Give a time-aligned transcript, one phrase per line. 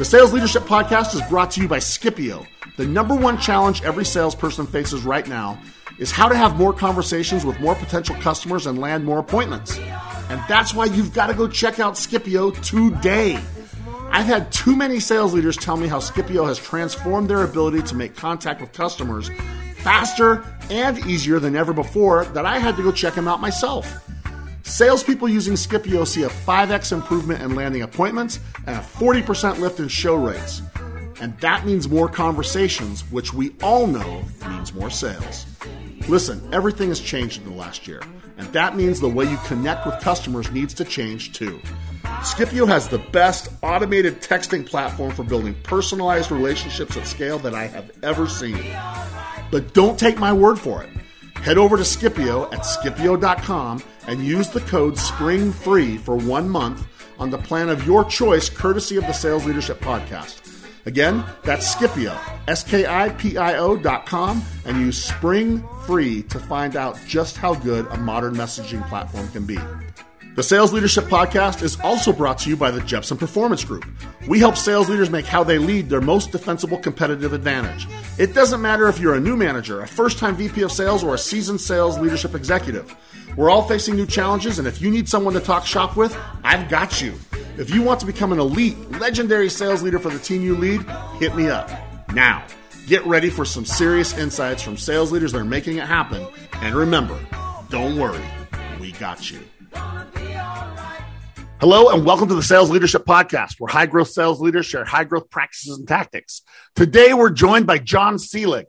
[0.00, 2.46] The Sales Leadership Podcast is brought to you by Skipio.
[2.78, 5.60] The number one challenge every salesperson faces right now
[5.98, 9.78] is how to have more conversations with more potential customers and land more appointments.
[10.30, 13.38] And that's why you've got to go check out Skipio today.
[14.10, 17.94] I've had too many sales leaders tell me how Skipio has transformed their ability to
[17.94, 19.30] make contact with customers
[19.80, 24.09] faster and easier than ever before that I had to go check them out myself.
[24.70, 28.38] Salespeople using Skipio see a 5x improvement in landing appointments
[28.68, 30.62] and a 40% lift in show rates.
[31.20, 35.44] And that means more conversations, which we all know means more sales.
[36.08, 38.00] Listen, everything has changed in the last year,
[38.38, 41.60] and that means the way you connect with customers needs to change too.
[42.22, 47.66] Skipio has the best automated texting platform for building personalized relationships at scale that I
[47.66, 48.64] have ever seen.
[49.50, 50.90] But don't take my word for it.
[51.42, 56.86] Head over to Skipio at skipio.com and use the code SPRINGFREE for one month
[57.18, 60.46] on the plan of your choice, courtesy of the Sales Leadership Podcast.
[60.86, 66.22] Again, that's Skipio, S K I P I O dot com, and use Spring Free
[66.24, 69.58] to find out just how good a modern messaging platform can be.
[70.36, 73.84] The Sales Leadership Podcast is also brought to you by the Jeppsen Performance Group.
[74.28, 77.88] We help sales leaders make how they lead their most defensible competitive advantage.
[78.16, 81.14] It doesn't matter if you're a new manager, a first time VP of sales, or
[81.14, 82.94] a seasoned sales leadership executive.
[83.36, 86.68] We're all facing new challenges, and if you need someone to talk shop with, I've
[86.68, 87.14] got you.
[87.58, 90.82] If you want to become an elite, legendary sales leader for the team you lead,
[91.18, 91.68] hit me up.
[92.14, 92.44] Now,
[92.86, 96.24] get ready for some serious insights from sales leaders that are making it happen.
[96.54, 97.18] And remember,
[97.68, 98.24] don't worry,
[98.80, 99.40] we got you.
[101.60, 105.04] Hello, and welcome to the Sales Leadership Podcast, where high growth sales leaders share high
[105.04, 106.42] growth practices and tactics.
[106.74, 108.64] Today, we're joined by John Seelig.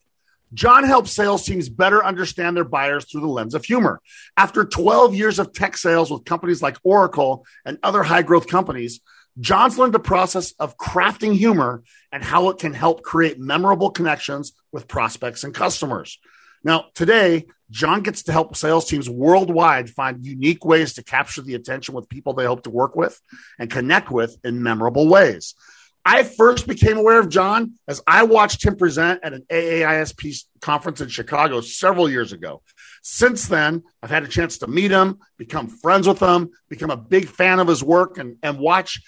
[0.53, 4.01] John helps sales teams better understand their buyers through the lens of humor.
[4.35, 8.99] After 12 years of tech sales with companies like Oracle and other high growth companies,
[9.39, 14.51] John's learned the process of crafting humor and how it can help create memorable connections
[14.73, 16.19] with prospects and customers.
[16.63, 21.55] Now, today, John gets to help sales teams worldwide find unique ways to capture the
[21.55, 23.19] attention with people they hope to work with
[23.57, 25.55] and connect with in memorable ways.
[26.03, 30.99] I first became aware of John as I watched him present at an AAISP conference
[30.99, 32.61] in Chicago several years ago.
[33.03, 36.97] Since then, I've had a chance to meet him, become friends with him, become a
[36.97, 39.01] big fan of his work, and, and watch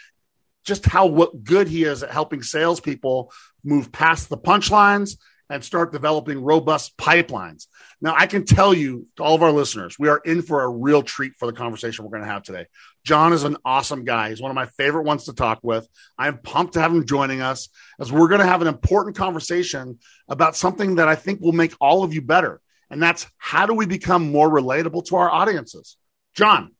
[0.63, 5.17] just how good he is at helping salespeople move past the punchlines
[5.53, 7.67] and start developing robust pipelines.
[8.01, 10.67] Now, I can tell you to all of our listeners, we are in for a
[10.67, 12.65] real treat for the conversation we're going to have today.
[13.03, 14.29] John is an awesome guy.
[14.29, 15.87] He's one of my favorite ones to talk with.
[16.17, 17.69] I'm pumped to have him joining us
[17.99, 21.75] as we're going to have an important conversation about something that I think will make
[21.79, 22.59] all of you better.
[22.89, 25.97] And that's how do we become more relatable to our audiences?
[26.33, 26.73] John,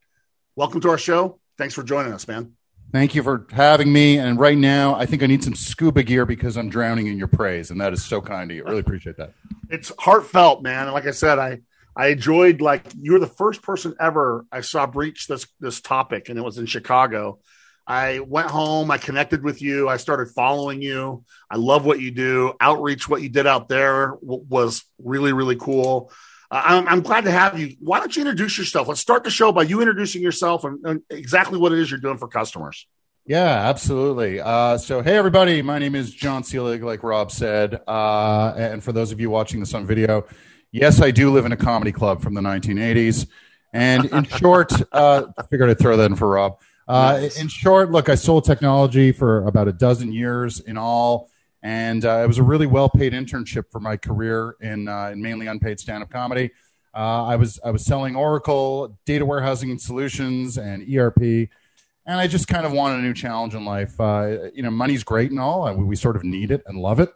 [0.56, 1.40] welcome to our show.
[1.60, 2.54] Thanks for joining us, man.
[2.94, 4.20] Thank you for having me.
[4.20, 7.28] And right now, I think I need some scuba gear because I'm drowning in your
[7.28, 8.64] praise, and that is so kind of you.
[8.64, 9.34] I really appreciate that.
[9.68, 10.84] It's heartfelt, man.
[10.84, 11.62] And like I said, I
[11.96, 16.30] I enjoyed like you were the first person ever I saw breach this this topic,
[16.30, 17.40] and it was in Chicago.
[17.88, 21.26] I went home, I connected with you, I started following you.
[21.50, 22.54] I love what you do.
[22.62, 26.12] Outreach, what you did out there w- was really really cool.
[26.54, 27.76] Uh, I'm, I'm, glad to have you.
[27.80, 28.88] Why don't you introduce yourself?
[28.88, 32.00] Let's start the show by you introducing yourself and, and exactly what it is you're
[32.00, 32.86] doing for customers.
[33.26, 34.40] Yeah, absolutely.
[34.40, 37.82] Uh, so, hey, everybody, my name is John Seelig, like Rob said.
[37.88, 40.28] Uh, and for those of you watching this on video,
[40.72, 43.26] yes, I do live in a comedy club from the 1980s.
[43.74, 46.60] And in short, uh, I figured I'd throw that in for Rob.
[46.88, 47.42] Uh, nice.
[47.42, 51.32] In short, look, I sold technology for about a dozen years in all
[51.64, 55.22] and uh, it was a really well paid internship for my career in, uh, in
[55.22, 56.52] mainly unpaid stand up comedy.
[56.94, 62.28] Uh, I was I was selling Oracle data warehousing and solutions and ERP, and I
[62.28, 64.00] just kind of wanted a new challenge in life.
[64.00, 67.00] Uh, you know, money's great and all, we, we sort of need it and love
[67.00, 67.12] it,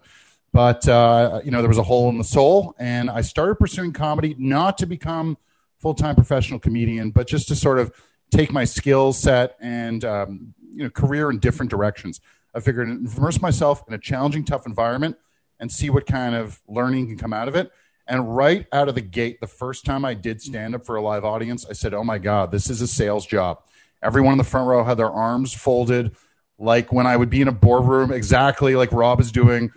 [0.52, 3.94] but uh, you know there was a hole in the soul, and I started pursuing
[3.94, 5.38] comedy not to become
[5.78, 7.92] full time professional comedian, but just to sort of
[8.32, 12.20] take my skill set and um, you know career in different directions.
[12.58, 15.16] I figured immerse myself in a challenging, tough environment
[15.60, 17.72] and see what kind of learning can come out of it.
[18.08, 21.02] And right out of the gate, the first time I did stand up for a
[21.02, 23.60] live audience, I said, Oh my God, this is a sales job.
[24.02, 26.16] Everyone in the front row had their arms folded,
[26.58, 29.72] like when I would be in a boardroom, exactly like Rob is doing,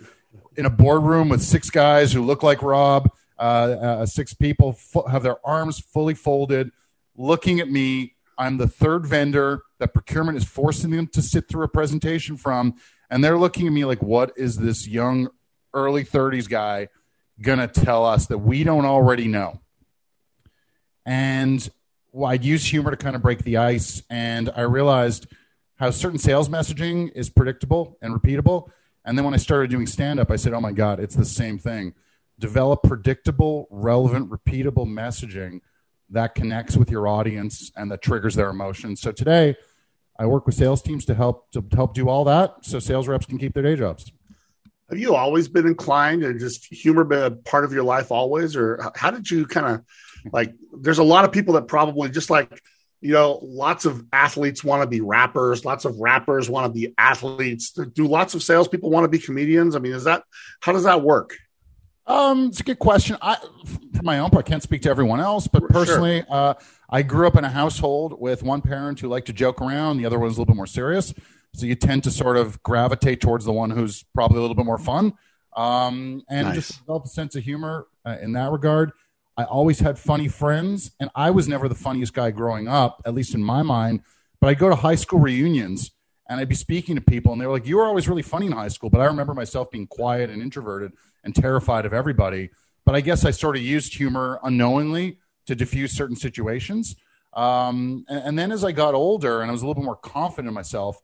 [0.55, 3.09] in a boardroom with six guys who look like Rob.
[3.37, 6.71] uh, uh, six people fo- have their arms fully folded,
[7.15, 8.15] looking at me.
[8.41, 12.73] I'm the third vendor that procurement is forcing them to sit through a presentation from,
[13.07, 15.29] and they're looking at me like, "What is this young,
[15.75, 16.87] early 30s guy
[17.39, 19.61] gonna tell us that we don't already know?"
[21.05, 21.69] And
[22.11, 25.27] well, I'd use humor to kind of break the ice, and I realized
[25.75, 28.71] how certain sales messaging is predictable and repeatable.
[29.05, 31.25] And then when I started doing stand up, I said, "Oh my god, it's the
[31.25, 31.93] same thing."
[32.39, 35.61] Develop predictable, relevant, repeatable messaging
[36.11, 39.01] that connects with your audience and that triggers their emotions.
[39.01, 39.55] So today,
[40.19, 43.25] I work with sales teams to help to help do all that, so sales reps
[43.25, 44.11] can keep their day jobs.
[44.89, 48.55] Have you always been inclined and just humor been a part of your life always,
[48.55, 50.53] or how did you kind of like?
[50.79, 52.61] There's a lot of people that probably just like
[53.01, 55.65] you know, lots of athletes want to be rappers.
[55.65, 57.71] Lots of rappers want to be athletes.
[57.71, 59.75] Do lots of salespeople want to be comedians?
[59.75, 60.23] I mean, is that
[60.59, 61.35] how does that work?
[62.07, 63.17] Um, it's a good question.
[63.21, 66.27] I, for my own part, I can't speak to everyone else, but personally, sure.
[66.29, 66.53] uh,
[66.89, 70.05] I grew up in a household with one parent who liked to joke around, the
[70.05, 71.13] other one was a little bit more serious.
[71.53, 74.65] So you tend to sort of gravitate towards the one who's probably a little bit
[74.65, 75.13] more fun,
[75.55, 76.55] um, and nice.
[76.55, 78.91] just develop a sense of humor uh, in that regard.
[79.37, 83.13] I always had funny friends, and I was never the funniest guy growing up, at
[83.13, 84.01] least in my mind.
[84.39, 85.91] But I'd go to high school reunions
[86.31, 88.47] and I'd be speaking to people, and they were like, You were always really funny
[88.47, 88.89] in high school.
[88.89, 90.93] But I remember myself being quiet and introverted
[91.23, 92.49] and terrified of everybody.
[92.85, 96.95] But I guess I sort of used humor unknowingly to diffuse certain situations.
[97.33, 99.95] Um, and, and, then as I got older and I was a little bit more
[99.95, 100.99] confident in myself,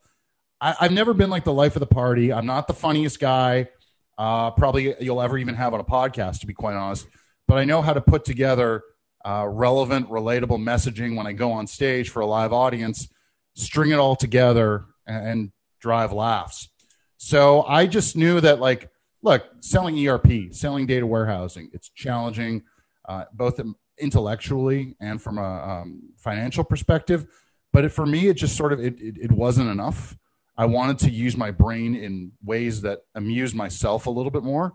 [0.60, 2.34] I, have never been like the life of the party.
[2.34, 3.70] I'm not the funniest guy,
[4.18, 7.08] uh, probably you'll ever even have on a podcast, to be quite honest
[7.48, 8.84] but I know how to put together
[9.26, 13.08] uh, relevant, relatable messaging when I go on stage for a live audience,
[13.56, 16.70] string it all together, and, drive laughs.
[17.18, 18.90] So I just knew that, like,
[19.22, 22.64] look, selling ERP, selling data warehousing, it's challenging,
[23.08, 23.62] uh, both
[24.00, 27.28] intellectually and from a um, financial perspective.
[27.74, 30.18] But it, for me, it just sort of it, it, it wasn't enough.
[30.58, 34.74] I wanted to use my brain in ways that amused myself a little bit more.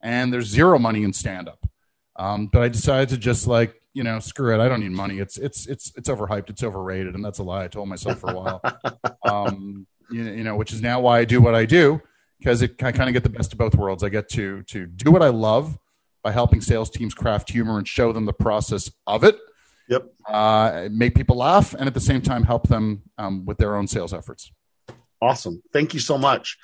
[0.00, 1.68] And there's zero money in stand up.
[2.16, 4.64] Um, but I decided to just like, you know, screw it.
[4.64, 5.18] I don't need money.
[5.18, 6.50] It's it's it's it's overhyped.
[6.50, 8.62] It's overrated, and that's a lie I told myself for a while.
[9.24, 12.00] um, you, you know, which is now why I do what I do
[12.38, 14.04] because it I kind of get the best of both worlds.
[14.04, 15.76] I get to to do what I love
[16.22, 19.36] by helping sales teams craft humor and show them the process of it.
[19.88, 20.06] Yep.
[20.28, 23.88] Uh, make people laugh and at the same time help them um, with their own
[23.88, 24.52] sales efforts.
[25.20, 25.60] Awesome.
[25.72, 26.56] Thank you so much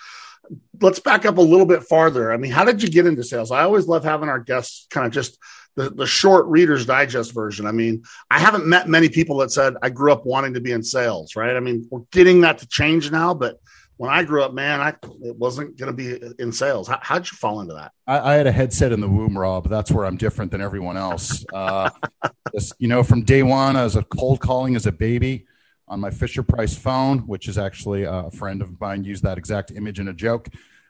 [0.80, 2.32] let's back up a little bit farther.
[2.32, 3.50] I mean, how did you get into sales?
[3.50, 5.38] I always love having our guests kind of just
[5.76, 7.67] the, the short Reader's Digest version.
[7.67, 10.73] I mean, I haven't met many people that said I grew up wanting to be
[10.73, 11.56] in sales, right?
[11.56, 13.59] I mean, we're getting that to change now, but
[13.97, 16.88] when I grew up, man, I it wasn't going to be in sales.
[16.88, 17.93] How, how'd you fall into that?
[18.06, 19.69] I, I, had a headset in the womb, Rob.
[19.69, 21.44] That's where I'm different than everyone else.
[21.53, 21.91] Uh,
[22.79, 25.47] you know, from day one, I was a cold calling as a baby
[25.87, 29.71] on my Fisher Price phone, which is actually a friend of mine used that exact
[29.71, 30.49] image in a joke.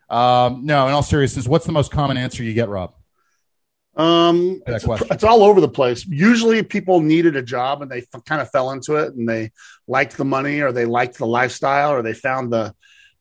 [0.09, 2.95] Um, no, in all seriousness, what's the most common answer you get, Rob?
[3.96, 6.05] Um, it's, it's, all over the place.
[6.06, 9.52] Usually, people needed a job and they f- kind of fell into it, and they
[9.87, 12.75] liked the money, or they liked the lifestyle, or they found the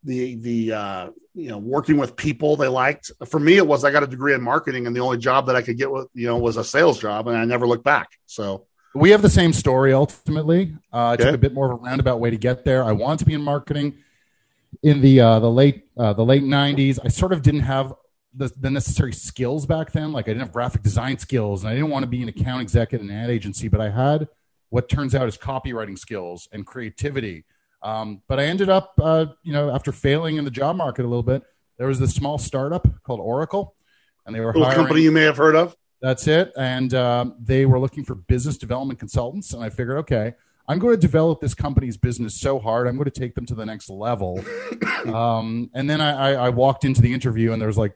[0.04, 3.12] the the uh, you know working with people they liked.
[3.28, 5.56] For me, it was I got a degree in marketing, and the only job that
[5.56, 8.10] I could get with you know was a sales job, and I never looked back.
[8.26, 10.76] So we have the same story ultimately.
[10.92, 11.24] Uh, okay.
[11.24, 12.84] I took a bit more of a roundabout way to get there.
[12.84, 13.96] I wanted to be in marketing
[14.82, 17.00] in the uh, the late uh, the late '90s.
[17.04, 17.94] I sort of didn't have
[18.36, 20.12] the, the, necessary skills back then.
[20.12, 22.62] Like I didn't have graphic design skills, and I didn't want to be an account
[22.62, 23.68] executive in an ad agency.
[23.68, 24.28] But I had
[24.70, 27.46] what turns out is copywriting skills and creativity.
[27.82, 31.08] Um, but I ended up, uh, you know, after failing in the job market a
[31.08, 31.44] little bit,
[31.78, 33.76] there was this small startup called Oracle,
[34.26, 35.76] and they were a company you may have heard of.
[36.02, 36.52] That's it.
[36.58, 39.54] And um, they were looking for business development consultants.
[39.54, 40.34] And I figured, okay,
[40.68, 42.88] I'm going to develop this company's business so hard.
[42.88, 44.44] I'm going to take them to the next level.
[45.04, 47.94] Um, and then I, I, I, walked into the interview, and there was like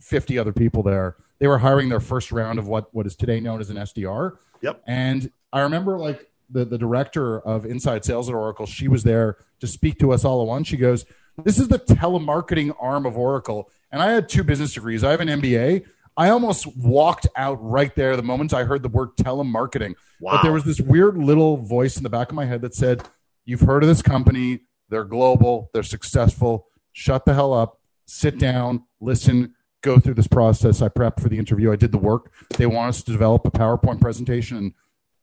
[0.00, 1.16] 50 other people there.
[1.38, 4.36] They were hiring their first round of what, what is today known as an SDR.
[4.62, 4.82] Yep.
[4.86, 9.36] And I remember like the, the director of inside sales at Oracle, she was there
[9.60, 10.68] to speak to us all at once.
[10.68, 11.04] She goes,
[11.44, 13.70] This is the telemarketing arm of Oracle.
[13.90, 15.04] And I had two business degrees.
[15.04, 15.84] I have an MBA.
[16.16, 19.94] I almost walked out right there the moment I heard the word telemarketing.
[20.20, 20.32] Wow.
[20.32, 23.02] But there was this weird little voice in the back of my head that said,
[23.44, 24.60] You've heard of this company.
[24.88, 25.70] They're global.
[25.72, 26.68] They're successful.
[26.92, 27.80] Shut the hell up.
[28.06, 28.84] Sit down.
[29.00, 29.54] Listen.
[29.86, 30.82] Go through this process.
[30.82, 31.70] I prepped for the interview.
[31.70, 32.32] I did the work.
[32.56, 34.74] They want us to develop a PowerPoint presentation and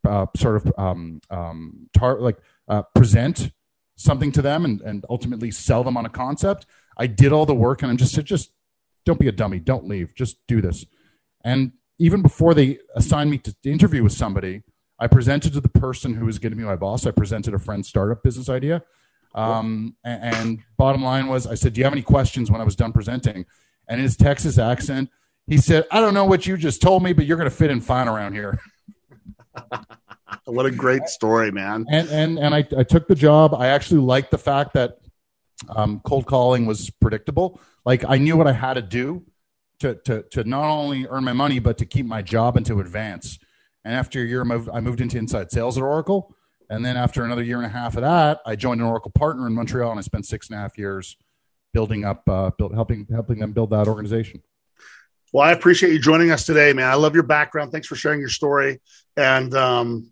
[0.08, 2.38] uh, sort of um, um, tar- like
[2.70, 3.51] uh, present
[3.98, 6.65] something to them and, and ultimately sell them on a concept.
[6.98, 8.51] I did all the work and I'm just just
[9.05, 9.60] don't be a dummy.
[9.60, 10.15] Don't leave.
[10.15, 10.86] Just do this.
[11.43, 14.62] And even before they assigned me to interview with somebody,
[14.98, 17.05] I presented to the person who was going to be my boss.
[17.05, 18.82] I presented a friend's startup business idea.
[19.36, 22.63] Um, and, and bottom line was, I said, "Do you have any questions?" When I
[22.63, 23.46] was done presenting,
[23.94, 25.10] and his Texas accent,
[25.48, 27.70] he said, "I don't know what you just told me, but you're going to fit
[27.70, 28.60] in fine around here."
[30.46, 31.86] what a great story, man!
[31.90, 33.54] And and and I, I took the job.
[33.54, 34.98] I actually liked the fact that
[35.70, 37.62] um, cold calling was predictable.
[37.86, 39.26] Like I knew what I had to do
[39.80, 42.80] to to to not only earn my money but to keep my job and to
[42.80, 43.38] advance.
[43.86, 46.34] And after a year, I moved, I moved into inside sales at Oracle.
[46.70, 49.46] And then after another year and a half of that, I joined an Oracle partner
[49.46, 51.18] in Montreal, and I spent six and a half years
[51.74, 54.42] building up, uh, build, helping helping them build that organization.
[55.32, 56.89] Well, I appreciate you joining us today, man.
[56.89, 57.72] I love your background.
[57.72, 58.80] Thanks for sharing your story,
[59.18, 60.10] and um,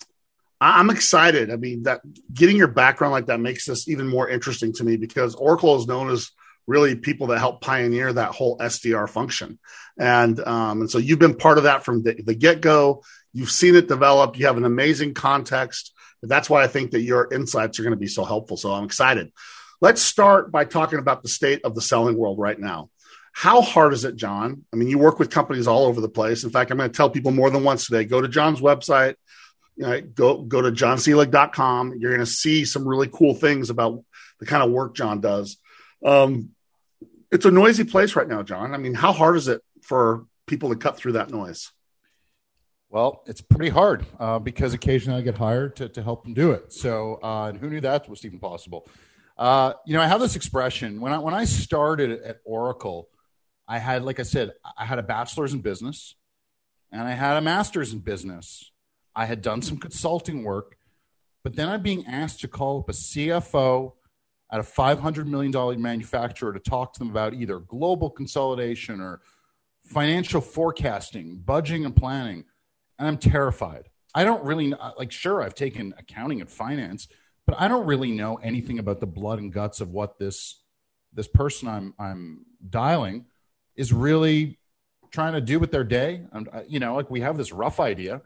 [0.60, 1.52] I'm excited.
[1.52, 2.02] I mean, that
[2.34, 5.88] getting your background like that makes this even more interesting to me because Oracle is
[5.88, 6.32] known as
[6.68, 9.60] really people that help pioneer that whole SDR function,
[9.98, 13.04] and um, and so you've been part of that from the, the get go.
[13.34, 14.38] You've seen it develop.
[14.38, 15.94] You have an amazing context.
[16.24, 18.58] That's why I think that your insights are going to be so helpful.
[18.58, 19.32] So I'm excited.
[19.82, 22.92] Let's start by talking about the state of the selling world right now.
[23.34, 24.64] How hard is it, John?
[24.72, 26.44] I mean, you work with companies all over the place.
[26.44, 29.16] In fact, I'm going to tell people more than once today go to John's website,
[29.76, 31.96] you know, go, go to johnseelig.com.
[31.98, 34.04] You're going to see some really cool things about
[34.40, 35.58] the kind of work John does.
[36.06, 36.50] Um,
[37.32, 38.76] it's a noisy place right now, John.
[38.76, 41.72] I mean, how hard is it for people to cut through that noise?
[42.90, 46.52] Well, it's pretty hard uh, because occasionally I get hired to, to help them do
[46.52, 46.74] it.
[46.74, 48.86] So, uh, and who knew that was even possible?
[49.42, 53.10] Uh, you know, I have this expression when I when I started at Oracle,
[53.68, 56.14] I had, like I said, I had a bachelor's in business,
[56.92, 58.72] and I had a master's in business.
[59.16, 60.78] I had done some consulting work,
[61.44, 63.94] but then I'm being asked to call up a CFO
[64.52, 69.22] at a $500 million manufacturer to talk to them about either global consolidation or
[69.84, 72.46] financial forecasting, budgeting, and planning
[73.02, 73.90] and I'm terrified.
[74.14, 75.12] I don't really like.
[75.12, 77.08] Sure, I've taken accounting and finance,
[77.52, 80.62] but I don't really know anything about the blood and guts of what this
[81.12, 83.26] this person I'm I'm dialing
[83.76, 84.58] is really
[85.12, 86.24] trying to do with their day.
[86.32, 88.22] And you know, like we have this rough idea,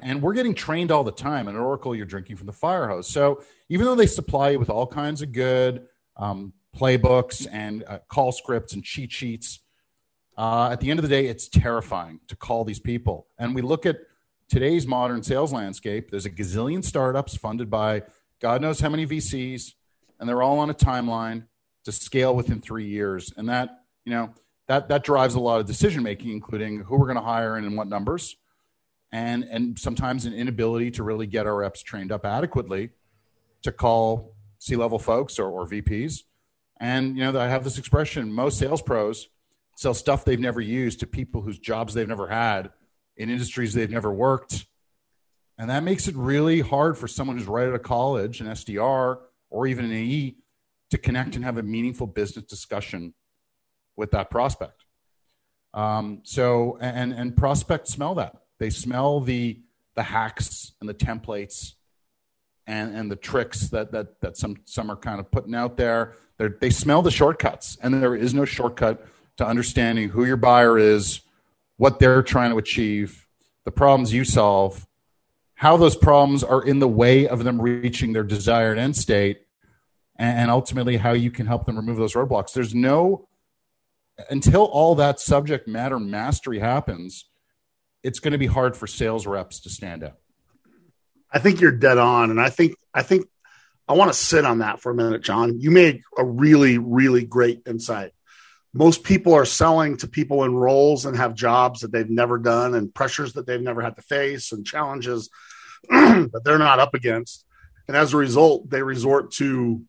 [0.00, 1.48] and we're getting trained all the time.
[1.48, 3.08] And Oracle, you're drinking from the fire hose.
[3.08, 7.98] So even though they supply you with all kinds of good um, playbooks and uh,
[8.08, 9.58] call scripts and cheat sheets,
[10.38, 13.26] uh, at the end of the day, it's terrifying to call these people.
[13.40, 13.96] And we look at
[14.48, 16.12] today's modern sales landscape.
[16.12, 18.02] There's a gazillion startups funded by
[18.42, 19.74] God knows how many VCs,
[20.18, 21.44] and they're all on a timeline
[21.84, 23.32] to scale within three years.
[23.36, 24.34] And that, you know,
[24.66, 27.64] that that drives a lot of decision making, including who we're going to hire and
[27.64, 28.36] in what numbers,
[29.12, 32.90] and and sometimes an inability to really get our reps trained up adequately
[33.62, 36.22] to call C level folks or, or VPs.
[36.80, 39.28] And you know, I have this expression: most sales pros
[39.76, 42.70] sell stuff they've never used to people whose jobs they've never had
[43.16, 44.66] in industries they've never worked.
[45.58, 49.18] And that makes it really hard for someone who's right out of college, an SDR
[49.50, 50.36] or even an AE,
[50.90, 53.14] to connect and have a meaningful business discussion
[53.96, 54.84] with that prospect.
[55.74, 58.36] Um, so, and, and prospects smell that.
[58.58, 59.60] They smell the,
[59.94, 61.74] the hacks and the templates
[62.66, 66.14] and, and the tricks that, that, that some, some are kind of putting out there.
[66.38, 69.06] They're, they smell the shortcuts, and there is no shortcut
[69.38, 71.20] to understanding who your buyer is,
[71.76, 73.26] what they're trying to achieve,
[73.64, 74.86] the problems you solve,
[75.62, 79.42] how those problems are in the way of them reaching their desired end state,
[80.16, 82.52] and ultimately how you can help them remove those roadblocks.
[82.52, 83.28] There's no,
[84.28, 87.26] until all that subject matter mastery happens,
[88.02, 90.16] it's going to be hard for sales reps to stand out.
[91.32, 92.30] I think you're dead on.
[92.30, 93.26] And I think, I think
[93.86, 95.60] I want to sit on that for a minute, John.
[95.60, 98.10] You made a really, really great insight
[98.74, 102.74] most people are selling to people in roles and have jobs that they've never done
[102.74, 105.28] and pressures that they've never had to face and challenges
[105.88, 107.44] that they're not up against.
[107.88, 109.82] And as a result, they resort to,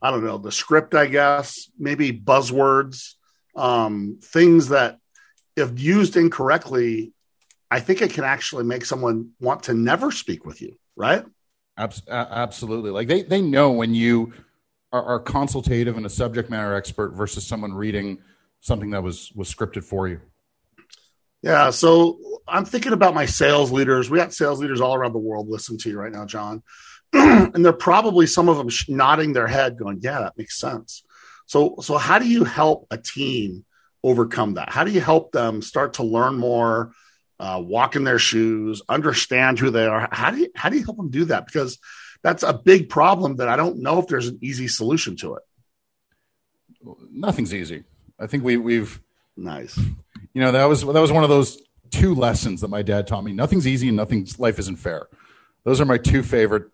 [0.00, 3.14] I don't know, the script, I guess, maybe buzzwords,
[3.54, 4.98] um, things that,
[5.56, 7.12] if used incorrectly,
[7.70, 11.24] I think it can actually make someone want to never speak with you, right?
[11.76, 12.90] Absolutely.
[12.90, 14.32] Like they, they know when you
[14.92, 18.18] are, are consultative and a subject matter expert versus someone reading
[18.60, 20.20] something that was was scripted for you?
[21.42, 24.10] Yeah, so I'm thinking about my sales leaders.
[24.10, 26.62] We got sales leaders all around the world listening to you right now, John,
[27.12, 31.02] and they're probably some of them nodding their head, going, "Yeah, that makes sense."
[31.46, 33.64] So, so how do you help a team
[34.04, 34.70] overcome that?
[34.70, 36.92] How do you help them start to learn more,
[37.38, 40.08] uh, walk in their shoes, understand who they are?
[40.12, 41.46] How do you how do you help them do that?
[41.46, 41.78] Because
[42.22, 45.42] that's a big problem that I don't know if there's an easy solution to it.
[47.10, 47.84] Nothing's easy.
[48.18, 49.00] I think we, we've
[49.36, 49.78] nice.
[50.34, 51.60] You know that was that was one of those
[51.90, 53.32] two lessons that my dad taught me.
[53.32, 55.08] Nothing's easy and nothing's life isn't fair.
[55.64, 56.70] Those are my two favorite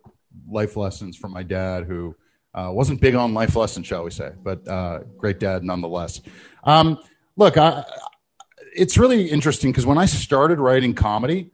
[0.48, 2.14] life lessons from my dad, who
[2.54, 6.20] uh, wasn't big on life lessons, shall we say, but uh, great dad nonetheless.
[6.64, 6.98] Um,
[7.36, 7.84] look, I,
[8.74, 11.50] it's really interesting because when I started writing comedy,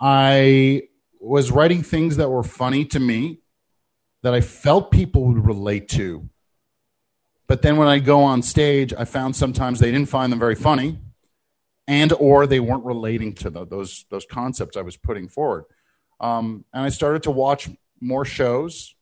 [0.00, 0.82] I
[1.20, 3.40] was writing things that were funny to me
[4.22, 6.28] that I felt people would relate to.
[7.48, 10.54] But then when I go on stage, I found sometimes they didn't find them very
[10.54, 10.98] funny
[11.88, 15.64] and or they weren't relating to the, those those concepts I was putting forward.
[16.20, 17.68] Um, and I started to watch
[18.00, 18.94] more shows.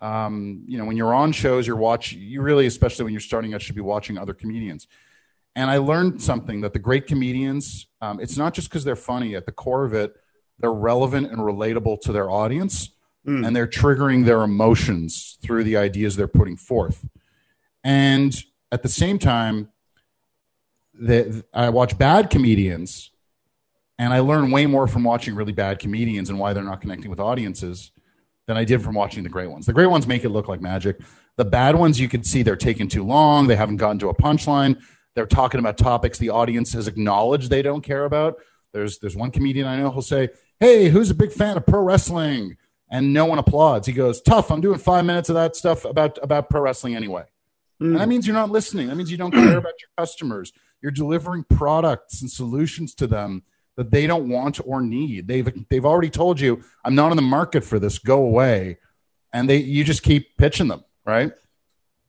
[0.00, 2.12] Um, you know, when you're on shows, you're watch.
[2.12, 4.88] You really, especially when you're starting out, should be watching other comedians.
[5.54, 9.36] And I learned something that the great comedians, um, it's not just because they're funny.
[9.36, 10.16] At the core of it,
[10.58, 12.90] they're relevant and relatable to their audience,
[13.26, 13.46] mm.
[13.46, 17.06] and they're triggering their emotions through the ideas they're putting forth.
[17.84, 18.34] And
[18.70, 19.71] at the same time,
[20.94, 23.10] that I watch bad comedians
[23.98, 27.10] and I learn way more from watching really bad comedians and why they're not connecting
[27.10, 27.92] with audiences
[28.46, 29.66] than I did from watching the great ones.
[29.66, 31.00] The great ones make it look like magic.
[31.36, 33.46] The bad ones, you can see they're taking too long.
[33.46, 34.82] They haven't gotten to a punchline.
[35.14, 38.40] They're talking about topics the audience has acknowledged they don't care about.
[38.72, 41.82] There's there's one comedian I know who'll say, "Hey, who's a big fan of pro
[41.82, 42.56] wrestling?"
[42.90, 43.86] And no one applauds.
[43.86, 44.50] He goes, "Tough.
[44.50, 47.24] I'm doing five minutes of that stuff about about pro wrestling anyway."
[47.82, 47.86] Mm.
[47.92, 48.88] And that means you're not listening.
[48.88, 50.52] That means you don't care about your customers.
[50.82, 53.44] You're delivering products and solutions to them
[53.76, 55.28] that they don't want or need.
[55.28, 57.98] They've they've already told you, I'm not in the market for this.
[57.98, 58.78] Go away.
[59.32, 61.32] And they you just keep pitching them, right?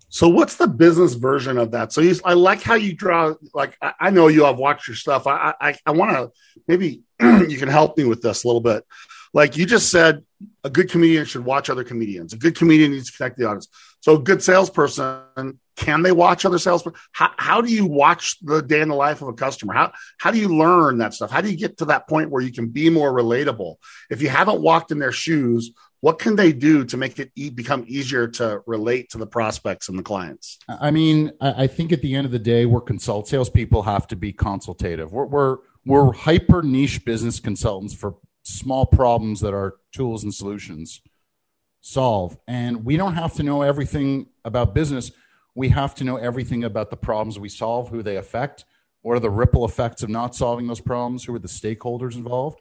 [0.10, 1.92] So what's the business version of that?
[1.92, 3.34] So you, I like how you draw.
[3.54, 4.44] Like I, I know you.
[4.44, 5.26] have watched your stuff.
[5.26, 6.32] I I, I want to
[6.68, 8.86] maybe you can help me with this a little bit.
[9.34, 10.24] Like you just said,
[10.64, 12.34] a good comedian should watch other comedians.
[12.34, 13.68] A good comedian needs to connect the audience.
[14.02, 17.00] So a good salesperson can they watch other salespeople?
[17.12, 19.74] How, how do you watch the day in the life of a customer?
[19.74, 21.32] How, how do you learn that stuff?
[21.32, 23.78] How do you get to that point where you can be more relatable?
[24.10, 27.50] If you haven't walked in their shoes, what can they do to make it e-
[27.50, 30.60] become easier to relate to the prospects and the clients?
[30.68, 34.16] I mean, I think at the end of the day, we're consult salespeople have to
[34.16, 35.12] be consultative.
[35.12, 41.02] We're, we're, we're hyper niche business consultants for small problems that our tools and solutions
[41.82, 42.38] solve.
[42.48, 45.12] And we don't have to know everything about business
[45.56, 48.66] we have to know everything about the problems we solve, who they affect,
[49.02, 52.60] what are the ripple effects of not solving those problems, who are the stakeholders involved.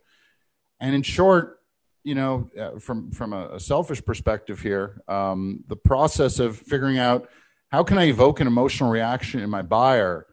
[0.81, 1.61] And in short,
[2.05, 7.29] you know, uh, from from a, selfish perspective here, um, the process of figuring out
[7.71, 10.27] how can I evoke an emotional reaction in my buyer,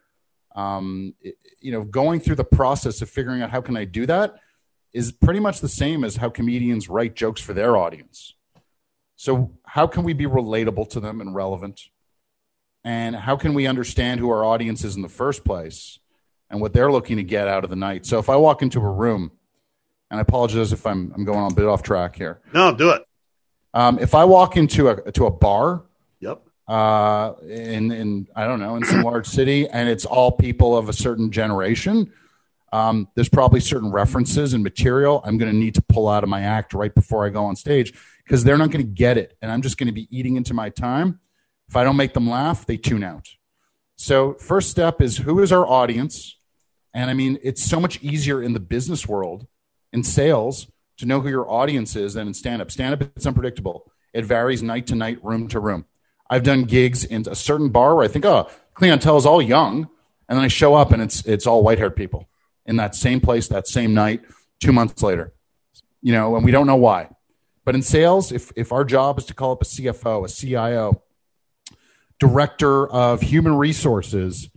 [0.56, 4.08] um, it, you know, going through the process of figuring out how can I do
[4.08, 4.40] that
[4.94, 8.34] is pretty much the same as how comedians write jokes for their audience.
[9.16, 11.90] So how can we be relatable to them and relevant?
[12.84, 16.00] and how can we understand who our audience is in the first place
[16.50, 18.80] and what they're looking to get out of the night so if i walk into
[18.80, 19.32] a room
[20.10, 22.92] and i apologize if i'm, I'm going on a bit off track here no do
[22.92, 23.04] it
[23.74, 25.84] um, if i walk into a to a bar
[26.20, 30.78] yep uh, in in i don't know in some large city and it's all people
[30.78, 32.12] of a certain generation
[32.72, 36.30] um, there's probably certain references and material i'm going to need to pull out of
[36.30, 39.38] my act right before i go on stage because they're not going to get it
[39.42, 41.20] and i'm just going to be eating into my time
[41.70, 43.30] if I don't make them laugh, they tune out.
[43.96, 46.36] So, first step is who is our audience?
[46.94, 49.46] And I mean, it's so much easier in the business world,
[49.94, 52.72] in sales, to know who your audience is than in stand up.
[52.72, 53.92] Stand up, it's unpredictable.
[54.14, 55.86] It varies night to night, room to room.
[56.28, 59.90] I've done gigs in a certain bar where I think, oh, clientele is all young.
[60.28, 62.28] And then I show up and it's, it's all white haired people
[62.70, 64.22] in that same place, that same night,
[64.60, 65.34] two months later.
[66.02, 67.10] You know, and we don't know why.
[67.66, 71.02] But in sales, if, if our job is to call up a CFO, a CIO,
[72.20, 74.50] director of human resources,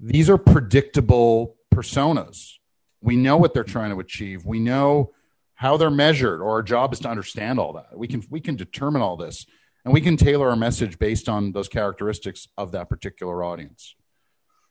[0.00, 2.54] these are predictable personas.
[3.00, 4.44] We know what they're trying to achieve.
[4.44, 5.12] We know
[5.54, 7.96] how they're measured, or our job is to understand all that.
[7.96, 9.46] We can we can determine all this,
[9.84, 13.94] and we can tailor our message based on those characteristics of that particular audience.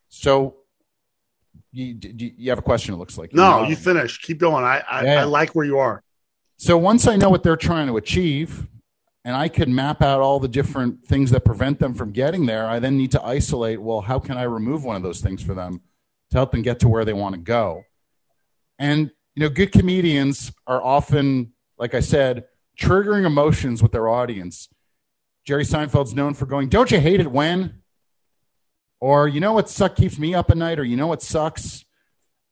[0.10, 0.58] So,
[1.72, 2.94] you, you have a question?
[2.94, 3.64] It looks like no.
[3.64, 4.24] You, you finished.
[4.24, 4.64] Keep going.
[4.64, 5.22] I I, yeah.
[5.22, 6.04] I like where you are.
[6.58, 8.68] So once I know what they're trying to achieve,
[9.28, 12.66] and I can map out all the different things that prevent them from getting there,
[12.66, 15.54] I then need to isolate well, how can I remove one of those things for
[15.54, 15.82] them
[16.32, 17.84] to help them get to where they want to go?
[18.80, 22.46] And, you know, good comedians are often, like I said,
[22.80, 24.70] triggering emotions with their audience.
[25.44, 27.82] Jerry Seinfeld's known for going, Don't you hate it when?
[29.00, 30.80] Or, you know what suck keeps me up at night?
[30.80, 31.86] Or, you know what sucks?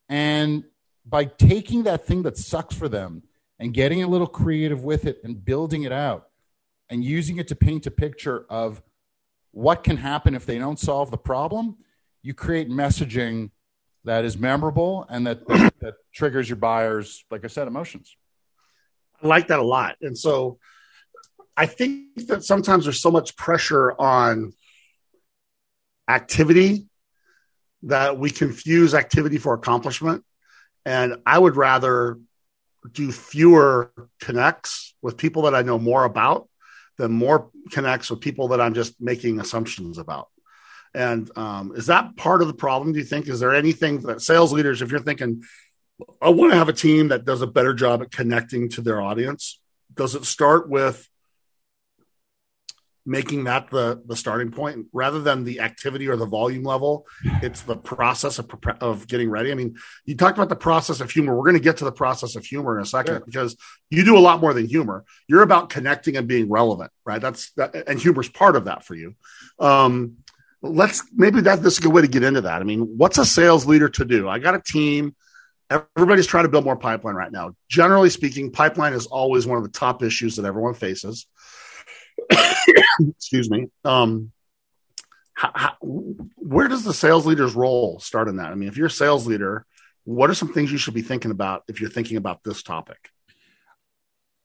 [0.10, 0.64] And
[1.06, 3.24] by taking that thing that sucks for them
[3.60, 6.28] and getting a little creative with it and building it out,
[6.90, 8.82] and using it to paint a picture of
[9.52, 11.78] what can happen if they don't solve the problem,
[12.22, 13.52] you create messaging
[14.04, 18.16] that is memorable and that, that, that triggers your buyers, like I said, emotions.
[19.22, 19.96] I like that a lot.
[20.02, 20.60] And so
[21.58, 24.54] I think that sometimes there's so much pressure on
[26.08, 26.88] activity
[27.84, 30.24] that we confuse activity for accomplishment.
[30.86, 32.20] And I would rather
[32.92, 36.48] do fewer connects with people that I know more about
[36.98, 40.30] than more connects with people that I'm just making assumptions about.
[40.94, 42.94] And um, is that part of the problem?
[42.94, 43.28] Do you think?
[43.28, 45.44] Is there anything that sales leaders, if you're thinking,
[46.22, 49.02] I want to have a team that does a better job at connecting to their
[49.02, 49.60] audience,
[49.94, 51.08] does it start with
[53.06, 54.88] making that the the starting point.
[54.92, 57.06] Rather than the activity or the volume level
[57.42, 58.50] it's the process of
[58.82, 59.52] of getting ready.
[59.52, 61.36] I mean you talked about the process of humor.
[61.36, 63.56] We're going to get to the process of humor in a second because
[63.90, 65.06] you do a lot more than humor.
[65.28, 67.22] You're about connecting and being relevant right?
[67.22, 69.16] That's that, and humor's part of that for you.
[69.60, 70.18] Um
[70.62, 72.62] let's maybe that this is a good way to get into that.
[72.62, 74.28] I mean what's a sales leader to do?
[74.28, 75.16] I got a team.
[75.70, 77.56] Everybody's trying to build more pipeline right now.
[77.70, 81.26] Generally speaking pipeline is always one of the top issues that everyone faces
[83.00, 83.68] excuse me.
[83.84, 84.32] Um,
[85.34, 88.52] how, how, where does the sales leader's role start in that?
[88.52, 89.66] I mean, if you're a sales leader,
[90.06, 93.10] what are some things you should be thinking about if you're thinking about this topic?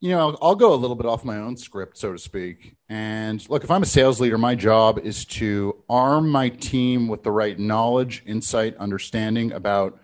[0.01, 2.77] You know, I'll go a little bit off my own script, so to speak.
[2.89, 7.23] And look, if I'm a sales leader, my job is to arm my team with
[7.23, 10.01] the right knowledge, insight, understanding about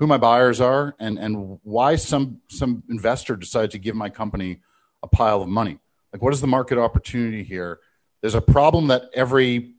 [0.00, 4.62] who my buyers are and, and why some some investor decided to give my company
[5.02, 5.78] a pile of money.
[6.12, 7.78] Like, what is the market opportunity here?
[8.20, 9.74] There's a problem that every,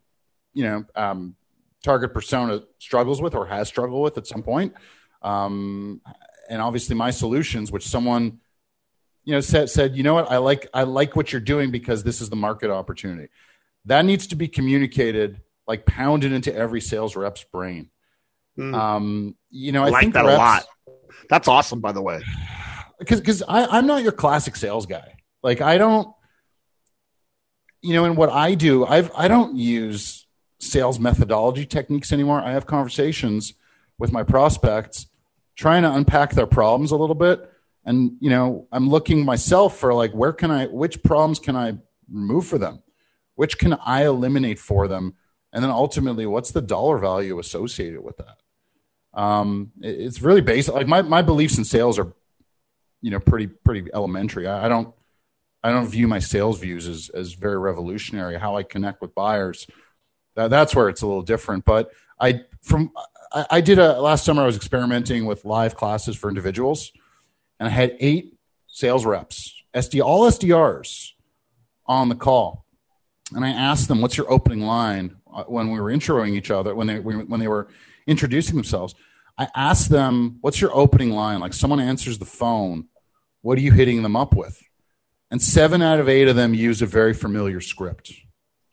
[0.54, 1.36] you know, um,
[1.84, 4.74] target persona struggles with or has struggled with at some point.
[5.22, 6.02] Um,
[6.50, 8.40] and obviously, my solutions, which someone,
[9.24, 12.04] you know, said said, you know what, I like I like what you're doing because
[12.04, 13.30] this is the market opportunity.
[13.86, 17.90] That needs to be communicated, like pounded into every sales rep's brain.
[18.58, 18.76] Mm.
[18.76, 20.66] Um, you know, I, I like that reps, a lot.
[21.30, 22.22] That's awesome, by the way.
[23.00, 25.16] Because because I'm not your classic sales guy.
[25.42, 26.14] Like I don't
[27.82, 30.26] you know, and what I do, I've I don't use
[30.60, 32.40] sales methodology techniques anymore.
[32.40, 33.54] I have conversations
[33.98, 35.08] with my prospects,
[35.56, 37.52] trying to unpack their problems a little bit,
[37.86, 41.78] and you know, I'm looking myself for like where can I, which problems can I
[42.12, 42.84] remove for them,
[43.36, 45.16] which can I eliminate for them,
[45.52, 48.38] and then ultimately, what's the dollar value associated with that?
[49.14, 50.74] Um, it's really basic.
[50.74, 52.14] Like my my beliefs in sales are,
[53.02, 54.48] you know, pretty pretty elementary.
[54.48, 54.94] I, I don't
[55.64, 58.40] I don't view my sales views as, as very revolutionary.
[58.40, 59.68] How I connect with buyers,
[60.36, 61.66] that, that's where it's a little different.
[61.66, 62.92] But I from
[63.32, 64.44] I, I did a last summer.
[64.44, 66.92] I was experimenting with live classes for individuals,
[67.60, 71.12] and I had eight sales reps, SD all SDRs,
[71.86, 72.66] on the call,
[73.36, 76.76] and I asked them, "What's your opening line?" Uh, when we were introing each other,
[76.76, 77.68] when they when they were
[78.08, 78.96] introducing themselves,
[79.38, 82.88] I asked them, "What's your opening line?" Like someone answers the phone,
[83.42, 84.62] what are you hitting them up with?
[85.32, 88.12] And seven out of eight of them use a very familiar script.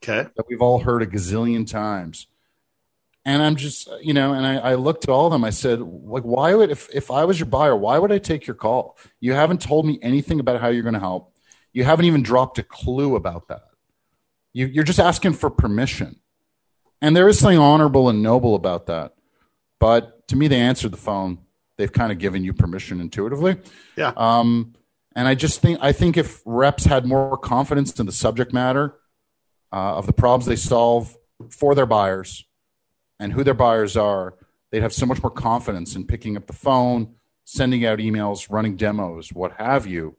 [0.02, 0.28] Okay.
[0.36, 2.26] That we've all heard a gazillion times.
[3.24, 5.44] And I'm just, you know, and I, I looked at all of them.
[5.44, 8.46] I said, like, why would, if, if I was your buyer, why would I take
[8.46, 8.96] your call?
[9.20, 11.34] You haven't told me anything about how you're going to help.
[11.72, 13.68] You haven't even dropped a clue about that.
[14.52, 16.20] You, you're just asking for permission.
[17.00, 19.14] And there is something honorable and noble about that.
[19.78, 21.38] But to me, they answered the phone.
[21.76, 23.58] They've kind of given you permission intuitively.
[23.94, 24.12] Yeah.
[24.16, 24.74] Um,
[25.18, 28.94] and I just think I think if reps had more confidence in the subject matter
[29.72, 31.12] uh, of the problems they solve
[31.50, 32.44] for their buyers
[33.18, 34.36] and who their buyers are,
[34.70, 38.76] they'd have so much more confidence in picking up the phone, sending out emails, running
[38.76, 40.16] demos, what have you.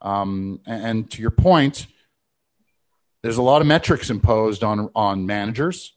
[0.00, 1.88] Um, and, and to your point,
[3.24, 5.96] there's a lot of metrics imposed on on managers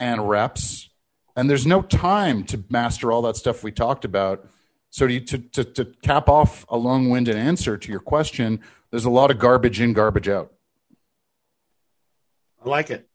[0.00, 0.90] and reps,
[1.36, 4.48] and there's no time to master all that stuff we talked about
[4.94, 8.60] so to, to, to, cap off a long winded answer to your question,
[8.92, 10.52] there's a lot of garbage in, garbage out.
[12.64, 13.08] I like it.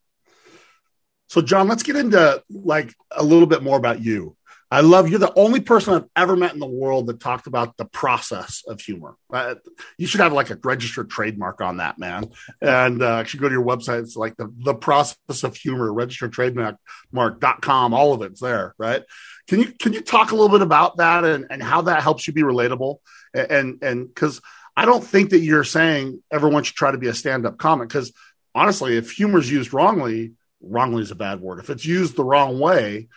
[1.28, 4.36] So, John, let's get into like a little bit more about you.
[4.72, 7.76] I love you're the only person I've ever met in the world that talked about
[7.78, 9.16] the process of humor.
[9.34, 9.56] Uh,
[9.98, 12.30] you should have like a registered trademark on that, man.
[12.62, 14.02] And uh, go to your website.
[14.02, 16.76] It's like the, the process of humor, registered trademark
[17.12, 17.94] trademark.com.
[17.94, 19.04] All of it's there, right?
[19.48, 22.28] Can you can you talk a little bit about that and, and how that helps
[22.28, 22.98] you be relatable?
[23.34, 24.40] And and because
[24.76, 28.14] I don't think that you're saying everyone should try to be a stand-up comic because
[28.54, 31.60] honestly, if humor is used wrongly, wrongly is a bad word.
[31.60, 33.08] If it's used the wrong way,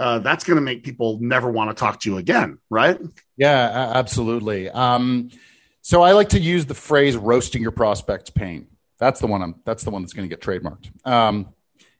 [0.00, 2.98] uh, that's going to make people never want to talk to you again, right?
[3.36, 4.70] Yeah, absolutely.
[4.70, 5.30] Um,
[5.82, 8.66] so I like to use the phrase "roasting your prospects' pain."
[8.98, 9.42] That's the one.
[9.42, 9.56] I'm.
[9.66, 11.06] That's the one that's going to get trademarked.
[11.06, 11.48] Um,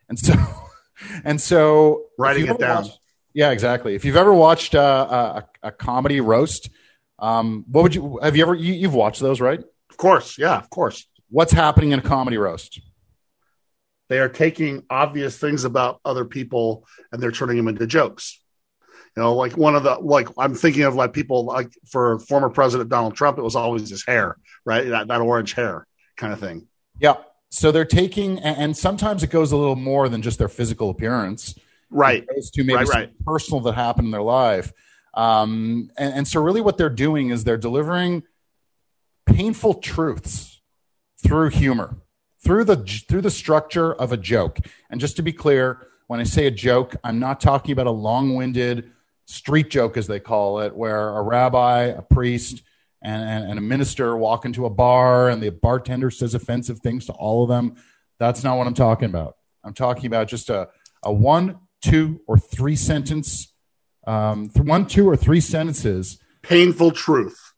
[0.09, 0.35] and so,
[1.25, 2.85] and so, writing it down.
[2.85, 2.99] Watch,
[3.35, 3.95] Yeah, exactly.
[3.95, 6.71] If you've ever watched uh, a, a comedy roast,
[7.19, 9.61] um, what would you have you ever you, you've watched those, right?
[9.91, 11.07] Of course, yeah, of course.
[11.29, 12.81] What's happening in a comedy roast?
[14.11, 18.39] They are taking obvious things about other people and they're turning them into jokes.
[19.17, 22.51] You know, like one of the like I'm thinking of like people like for former
[22.51, 24.89] President Donald Trump, it was always his hair, right?
[24.89, 26.67] That, that orange hair kind of thing.
[27.01, 27.15] Yeah.
[27.51, 31.57] So they're taking, and sometimes it goes a little more than just their physical appearance.
[31.89, 32.23] Right.
[32.23, 33.25] It goes to maybe Right, right.
[33.25, 34.73] personal that happened in their life.
[35.15, 38.23] Um, and, and so, really, what they're doing is they're delivering
[39.27, 40.61] painful truths
[41.23, 41.97] through humor,
[42.43, 44.59] through the through the structure of a joke.
[44.91, 47.93] And just to be clear, when I say a joke, I'm not talking about a
[47.93, 48.91] long-winded
[49.27, 52.63] street joke, as they call it, where a rabbi, a priest,
[53.03, 57.07] and, and, and a minister walk into a bar and the bartender says offensive things
[57.07, 57.77] to all of them.
[58.19, 59.37] That's not what I'm talking about.
[59.65, 60.69] I'm talking about just a,
[61.03, 63.55] a one, two, or three sentence,
[64.07, 67.53] um, th- one, two, or three sentences Painful truth.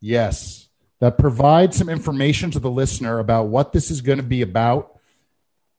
[0.00, 0.67] Yes,
[1.00, 4.98] that provides some information to the listener about what this is going to be about.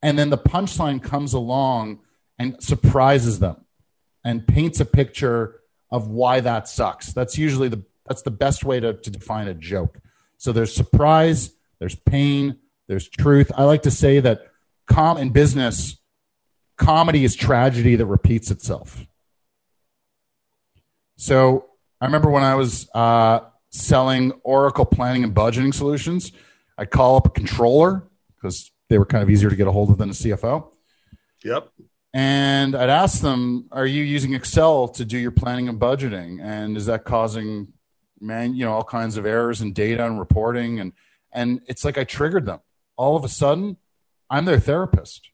[0.02, 2.00] And then the punchline comes along
[2.38, 3.66] and surprises them
[4.24, 5.60] and paints a picture
[5.92, 7.12] of why that sucks.
[7.14, 10.00] That's usually the that's the best way to, to define a joke.
[10.38, 13.52] So there's surprise, there's pain, there's truth.
[13.56, 14.48] I like to say that
[14.88, 15.98] com in business,
[16.76, 19.06] comedy is tragedy that repeats itself.
[21.18, 21.70] So
[22.02, 26.32] I remember when I was uh, selling Oracle planning and budgeting solutions,
[26.78, 29.90] I'd call up a controller because they were kind of easier to get a hold
[29.90, 30.72] of than a CFO.
[31.44, 31.70] Yep.
[32.14, 36.42] And I'd ask them, "Are you using Excel to do your planning and budgeting?
[36.42, 37.74] And is that causing,
[38.20, 40.94] man, you know, all kinds of errors in data and reporting?" And
[41.32, 42.60] and it's like I triggered them.
[42.98, 43.78] All of a sudden,
[44.30, 45.30] I'm their therapist,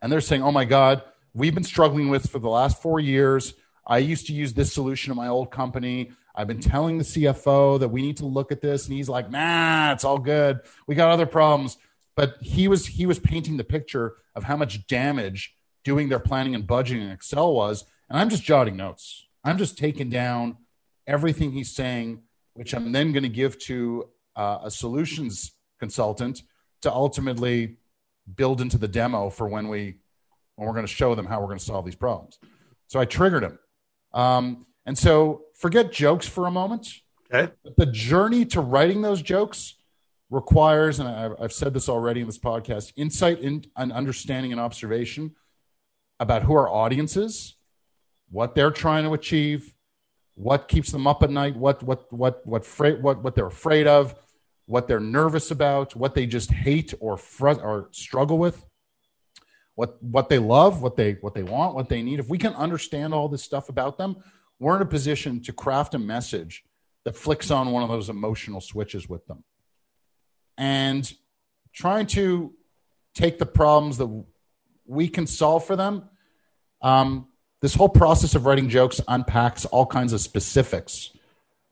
[0.00, 1.02] and they're saying, "Oh my God,
[1.34, 3.54] we've been struggling with for the last four years.
[3.84, 6.12] I used to use this solution in my old company.
[6.34, 9.30] I've been telling the CFO that we need to look at this, and he's like,
[9.30, 10.60] "Nah, it's all good.
[10.86, 11.76] We got other problems."
[12.16, 16.54] But he was he was painting the picture of how much damage doing their planning
[16.54, 19.26] and budgeting in Excel was, and I'm just jotting notes.
[19.44, 20.58] I'm just taking down
[21.06, 22.22] everything he's saying,
[22.54, 26.42] which I'm then going to give to uh, a solutions consultant
[26.82, 27.76] to ultimately
[28.36, 29.96] build into the demo for when we
[30.56, 32.38] when we're going to show them how we're going to solve these problems.
[32.88, 33.58] So I triggered him,
[34.12, 36.88] um, and so forget jokes for a moment.
[37.32, 37.52] Okay.
[37.76, 39.76] The journey to writing those jokes
[40.30, 44.60] requires, and I, I've said this already in this podcast, insight in, and understanding and
[44.60, 45.36] observation
[46.18, 47.56] about who our audience is,
[48.30, 49.74] what they're trying to achieve,
[50.34, 53.86] what keeps them up at night, what what what what fra- what what they're afraid
[53.86, 54.14] of,
[54.66, 58.64] what they're nervous about, what they just hate or fr- or struggle with,
[59.74, 62.18] what what they love, what they what they want, what they need.
[62.18, 64.16] If we can understand all this stuff about them,
[64.60, 66.62] we're in a position to craft a message
[67.04, 69.42] that flicks on one of those emotional switches with them.
[70.56, 71.10] And
[71.72, 72.52] trying to
[73.14, 74.24] take the problems that
[74.86, 76.04] we can solve for them.
[76.82, 77.28] Um,
[77.62, 81.10] this whole process of writing jokes unpacks all kinds of specifics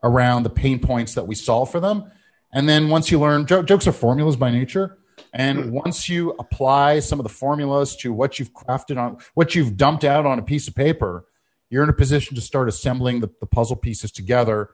[0.03, 2.11] around the pain points that we solve for them.
[2.53, 4.99] And then once you learn, jo- jokes are formulas by nature.
[5.33, 9.77] And once you apply some of the formulas to what you've crafted on, what you've
[9.77, 11.27] dumped out on a piece of paper,
[11.71, 14.71] you're in a position to start assembling the, the puzzle pieces together,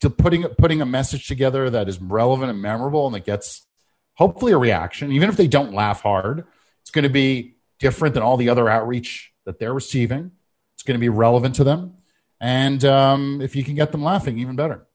[0.00, 3.66] to putting putting a message together that is relevant and memorable, and that gets
[4.14, 6.44] hopefully a reaction, even if they don't laugh hard.
[6.82, 10.32] It's going to be different than all the other outreach that they're receiving.
[10.74, 11.94] It's going to be relevant to them,
[12.40, 14.86] and um, if you can get them laughing, even better.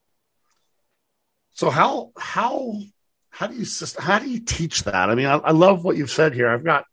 [1.53, 2.75] So how how
[3.29, 3.65] how do you
[3.99, 5.09] how do you teach that?
[5.09, 6.49] I mean, I, I love what you've said here.
[6.49, 6.85] I've got,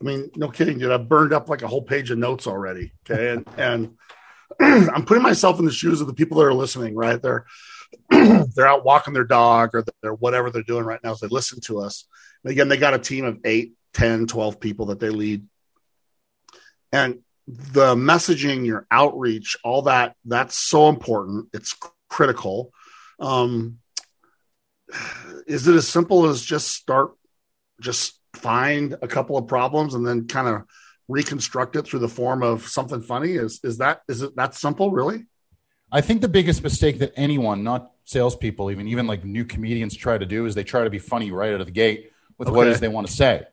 [0.00, 0.92] I mean, no kidding, dude.
[0.92, 2.92] I've burned up like a whole page of notes already.
[3.08, 3.96] Okay, and and
[4.90, 6.94] I'm putting myself in the shoes of the people that are listening.
[6.94, 7.46] Right, they're
[8.10, 11.60] they're out walking their dog or they're whatever they're doing right now as they listen
[11.62, 12.06] to us.
[12.44, 15.46] And again, they got a team of 8, 10, 12 people that they lead,
[16.92, 21.48] and the messaging, your outreach, all that that's so important.
[21.52, 21.76] It's
[22.08, 22.72] critical.
[23.20, 23.78] Um,
[25.46, 27.12] is it as simple as just start
[27.80, 30.62] just find a couple of problems and then kind of
[31.08, 34.90] reconstruct it through the form of something funny is is that is it that simple
[34.90, 35.24] really
[35.92, 40.18] I think the biggest mistake that anyone, not salespeople, even even like new comedians, try
[40.18, 42.66] to do is they try to be funny right out of the gate with what
[42.66, 42.74] it Okay.
[42.74, 43.44] is they want to say.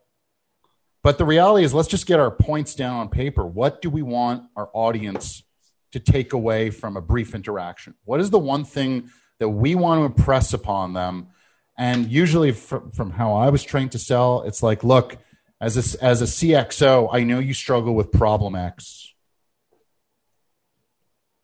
[1.04, 3.46] But the reality is, let's just get our points down on paper.
[3.46, 5.43] What do we want our audience
[5.91, 7.93] to take away from a brief interaction?
[8.04, 11.28] What is the one thing that we want to impress upon them?
[11.77, 15.17] And usually, from, from how I was trained to sell, it's like, look,
[15.59, 19.13] as a, as a CXO, I know you struggle with problem X.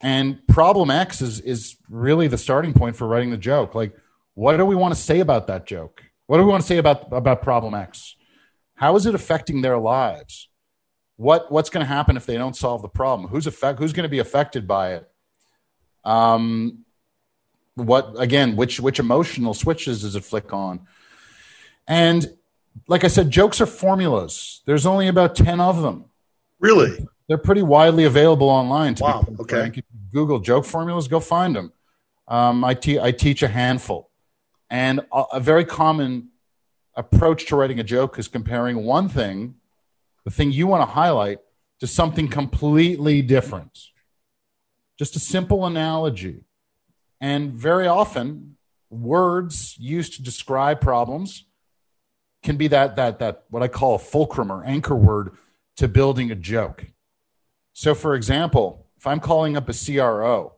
[0.02, 3.76] And problem X is is really the starting point for writing the joke.
[3.76, 3.96] Like,
[4.34, 6.04] what do we want to say about that joke?
[6.28, 8.16] What do we want to say about about problem X?
[8.76, 10.48] How is it affecting their lives?
[11.18, 13.30] What what's going to happen if they don't solve the problem?
[13.30, 15.10] Who's affect who's going to be affected by it?
[16.06, 16.86] Um,
[17.80, 18.56] what again?
[18.56, 20.82] Which which emotional switches does it flick on?
[21.88, 22.38] And
[22.88, 24.62] like I said, jokes are formulas.
[24.66, 26.06] There's only about ten of them.
[26.60, 27.06] Really?
[27.28, 28.96] They're pretty widely available online.
[28.96, 29.28] To wow.
[29.42, 29.72] okay.
[30.12, 31.72] Google joke formulas, go find them.
[32.28, 34.10] Um, I, te- I teach a handful.
[34.70, 36.30] And a, a very common
[36.96, 39.56] approach to writing a joke is comparing one thing,
[40.26, 41.40] the thing you want to highlight,
[41.80, 43.80] to something completely different.
[44.98, 46.44] Just a simple analogy.
[47.22, 48.58] And very often,
[48.90, 51.46] words used to describe problems
[52.44, 55.36] can be that that that what I call a fulcrum or anchor word
[55.78, 56.86] to building a joke.
[57.74, 60.54] So, for example, if I'm calling up a CRO,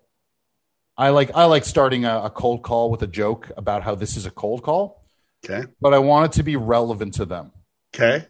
[0.98, 4.18] I like I like starting a, a, cold call with a joke about how this
[4.18, 5.04] is a cold call.
[5.44, 5.68] Okay.
[5.80, 7.52] But I want it to be relevant to them.
[7.94, 8.26] Okay.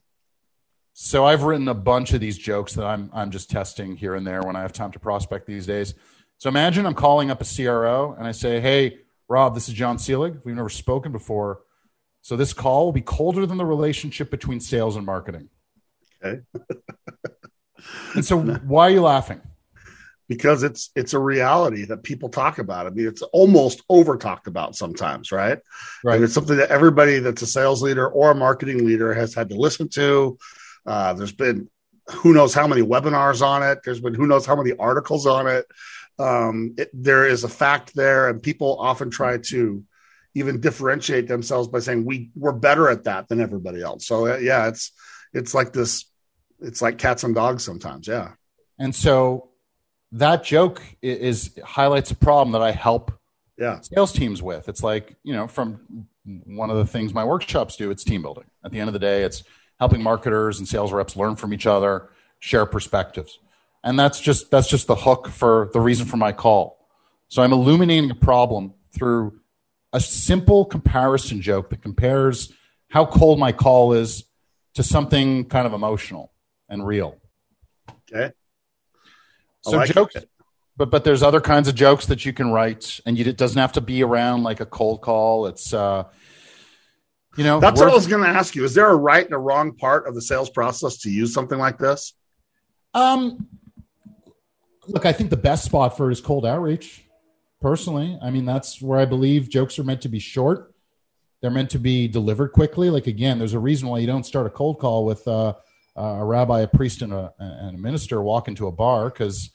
[0.94, 4.26] So I've written a bunch of these jokes that I'm I'm just testing here and
[4.26, 5.94] there when I have time to prospect these days.
[6.42, 8.98] So imagine I'm calling up a CRO and I say, "Hey,
[9.30, 10.42] Rob, this is John Seelig.
[10.44, 11.60] We've never spoken before.
[12.24, 15.50] So this call will be colder than the relationship between sales and marketing."
[16.26, 16.42] Okay.
[18.16, 19.40] and so why are you laughing?
[20.28, 22.88] because it's it's a reality that people talk about.
[22.88, 25.60] I mean, it's almost over talked about sometimes, right?
[26.04, 26.16] Right.
[26.16, 29.50] And it's something that everybody that's a sales leader or a marketing leader has had
[29.50, 30.40] to listen to.
[30.88, 31.70] Uh, there's been
[32.10, 33.80] who knows how many webinars on it.
[33.84, 35.66] There's been who knows how many articles on it.
[36.22, 39.84] Um, it there is a fact there, and people often try to
[40.34, 44.08] even differentiate themselves by saying we we're better at that than everybody else.
[44.08, 44.92] So uh, yeah, it's
[45.34, 46.06] it's like this.
[46.60, 48.08] It's like cats and dogs sometimes.
[48.08, 48.34] Yeah.
[48.78, 49.50] And so
[50.12, 53.12] that joke is, is, highlights a problem that I help
[53.58, 53.80] yeah.
[53.82, 54.70] sales teams with.
[54.70, 56.08] It's like, you know, from
[56.46, 58.46] one of the things my workshops do, it's team building.
[58.64, 59.44] At the end of the day, it's
[59.80, 63.40] helping marketers and sales reps learn from each other, share perspectives.
[63.84, 66.88] And that's just that's just the hook for the reason for my call.
[67.30, 69.40] So I'm illuminating a problem through
[69.94, 72.54] a simple comparison joke that compares
[72.90, 74.26] how cold my call is
[74.76, 76.32] to something kind of emotional
[76.70, 77.18] and real.
[78.14, 78.34] Okay.
[79.62, 80.30] So like jokes, it.
[80.78, 83.60] but but there's other kinds of jokes that you can write, and you, it doesn't
[83.60, 85.48] have to be around like a cold call.
[85.48, 86.06] It's uh,
[87.38, 88.64] you know, that's what I was going to ask you.
[88.64, 91.58] Is there a right and a wrong part of the sales process to use something
[91.58, 92.14] like this?
[92.94, 93.48] Um,
[94.88, 97.06] look, I think the best spot for it is cold outreach.
[97.62, 100.74] Personally, I mean that's where I believe jokes are meant to be short.
[101.42, 102.90] They're meant to be delivered quickly.
[102.90, 105.28] Like again, there's a reason why you don't start a cold call with.
[105.28, 105.54] Uh,
[105.96, 109.50] a rabbi, a priest, and a, and a minister walk into a bar because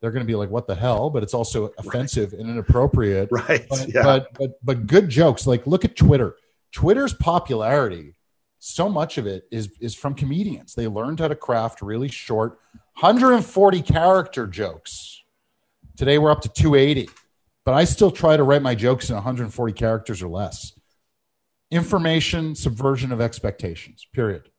[0.00, 2.40] they're going to be like, "What the hell?" But it's also offensive right.
[2.40, 3.30] and inappropriate.
[3.48, 3.66] Right.
[3.68, 4.02] But, yeah.
[4.02, 5.46] but but but good jokes.
[5.46, 6.36] Like look at Twitter.
[6.72, 8.14] Twitter's popularity.
[8.58, 10.74] So much of it is is from comedians.
[10.74, 12.58] They learned how to craft really short,
[13.00, 15.22] 140 character jokes.
[15.96, 17.08] Today we're up to 280,
[17.64, 20.78] but I still try to write my jokes in 140 characters or less.
[21.70, 24.06] Information subversion of expectations.
[24.12, 24.50] Period.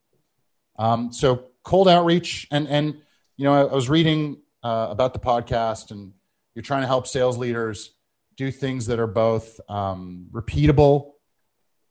[0.80, 2.96] Um, so cold outreach, and and
[3.38, 6.12] you know, I, I was reading uh, about the podcast, and
[6.56, 7.94] you're trying to help sales leaders
[8.38, 11.12] do things that are both um, repeatable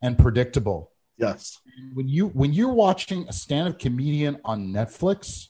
[0.03, 0.91] and predictable.
[1.17, 1.61] Yes.
[1.95, 5.47] When you when you're watching a stand-up comedian on Netflix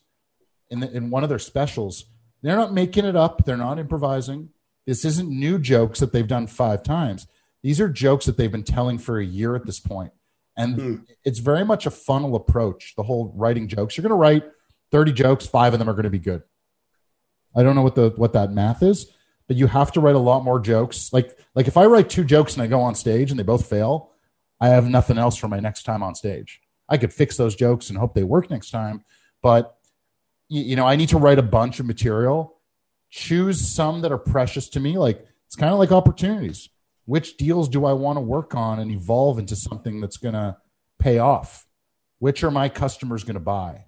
[0.71, 2.07] in the, in one of their specials,
[2.43, 3.45] they're not making it up.
[3.45, 4.51] They're not improvising.
[4.87, 7.27] This isn't new jokes that they've done five times.
[7.63, 10.13] These are jokes that they've been telling for a year at this point.
[10.57, 10.95] And hmm.
[11.25, 13.97] it's very much a funnel approach, the whole writing jokes.
[13.97, 14.45] You're going to write
[14.91, 16.43] 30 jokes, five of them are going to be good.
[17.55, 19.11] I don't know what the what that math is,
[19.49, 21.13] but you have to write a lot more jokes.
[21.13, 23.67] Like like if I write two jokes and I go on stage and they both
[23.69, 24.13] fail,
[24.61, 26.61] I have nothing else for my next time on stage.
[26.89, 29.05] I could fix those jokes and hope they work next time,
[29.43, 29.77] but
[30.51, 32.59] you, know, I need to write a bunch of material,
[33.09, 36.69] choose some that are precious to me like it's kind of like opportunities
[37.11, 40.57] which deals do I want to work on and evolve into something that's going to
[41.01, 41.67] pay off?
[42.21, 43.87] Which are my customers going to buy?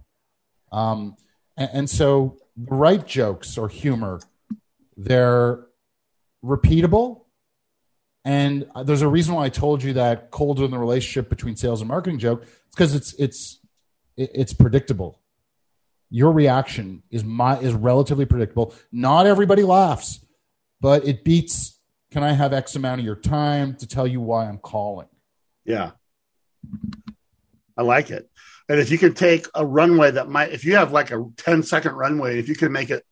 [0.73, 1.15] Um,
[1.57, 4.21] and, and so the right jokes or humor,
[4.97, 5.65] they're
[6.45, 7.27] repeatable.
[8.25, 11.81] And there's a reason why I told you that colder in the relationship between sales
[11.81, 12.43] and marketing joke.
[12.43, 13.61] It's because it's it's
[14.17, 15.22] it's predictable.
[16.13, 18.75] Your reaction is my is relatively predictable.
[18.93, 20.25] Not everybody laughs,
[20.81, 21.81] but it beats
[22.13, 25.09] can I have X amount of your time to tell you why I'm calling?
[25.65, 25.93] Yeah.
[27.77, 28.29] I like it.
[28.69, 31.63] And if you can take a runway that might, if you have like a 10
[31.63, 33.03] second runway, if you can make it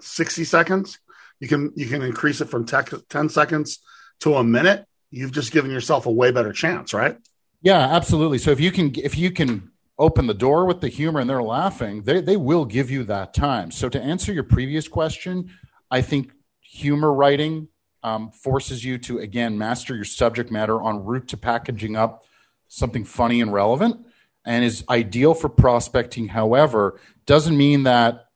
[0.00, 1.00] 60 seconds,
[1.40, 3.80] you can you can increase it from tech, 10 seconds
[4.20, 7.16] to a minute, you've just given yourself a way better chance, right?
[7.60, 8.38] Yeah, absolutely.
[8.38, 11.42] So if you can if you can open the door with the humor and they're
[11.42, 13.70] laughing, they they will give you that time.
[13.70, 15.50] So to answer your previous question,
[15.90, 17.68] I think humor writing
[18.02, 22.24] um, forces you to again master your subject matter en route to packaging up
[22.68, 24.06] something funny and relevant
[24.44, 28.26] and is ideal for prospecting however doesn't mean that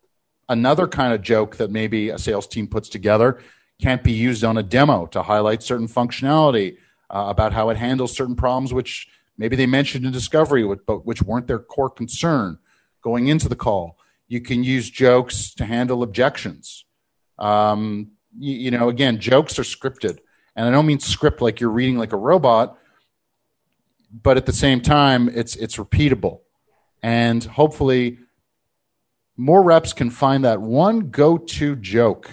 [0.48, 3.40] another kind of joke that maybe a sales team puts together
[3.80, 6.76] can't be used on a demo to highlight certain functionality
[7.10, 9.08] uh, about how it handles certain problems which
[9.42, 12.58] maybe they mentioned in discovery but which weren't their core concern
[13.02, 13.98] going into the call.
[14.28, 16.84] You can use jokes to handle objections.
[17.40, 20.18] Um, you, you know, again, jokes are scripted,
[20.54, 22.78] and I don't mean script like you're reading like a robot,
[24.12, 26.42] but at the same time, it's it's repeatable,
[27.02, 28.18] and hopefully,
[29.36, 32.30] more reps can find that one go-to joke,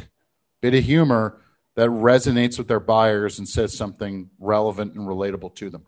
[0.62, 1.42] bit of humor
[1.76, 5.86] that resonates with their buyers and says something relevant and relatable to them.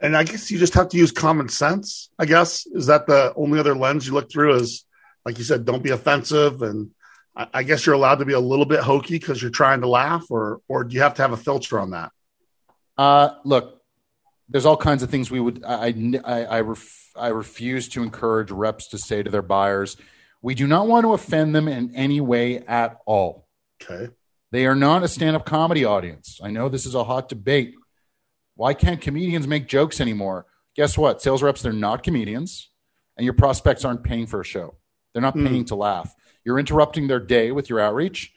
[0.00, 2.10] And I guess you just have to use common sense.
[2.18, 4.84] I guess is that the only other lens you look through is,
[5.24, 6.90] like you said, don't be offensive and
[7.36, 10.24] I guess you're allowed to be a little bit hokey because you're trying to laugh,
[10.30, 12.10] or or do you have to have a filter on that?
[12.96, 13.82] Uh, look,
[14.48, 15.62] there's all kinds of things we would.
[15.62, 15.92] I
[16.24, 19.98] I I, ref, I refuse to encourage reps to say to their buyers,
[20.40, 23.46] "We do not want to offend them in any way at all."
[23.82, 24.10] Okay.
[24.52, 26.40] They are not a stand-up comedy audience.
[26.42, 27.74] I know this is a hot debate.
[28.56, 30.46] Why can't comedians make jokes anymore?
[30.74, 31.22] Guess what?
[31.22, 32.70] Sales reps, they're not comedians,
[33.16, 34.74] and your prospects aren't paying for a show.
[35.12, 35.68] They're not paying mm.
[35.68, 36.14] to laugh.
[36.44, 38.32] You're interrupting their day with your outreach.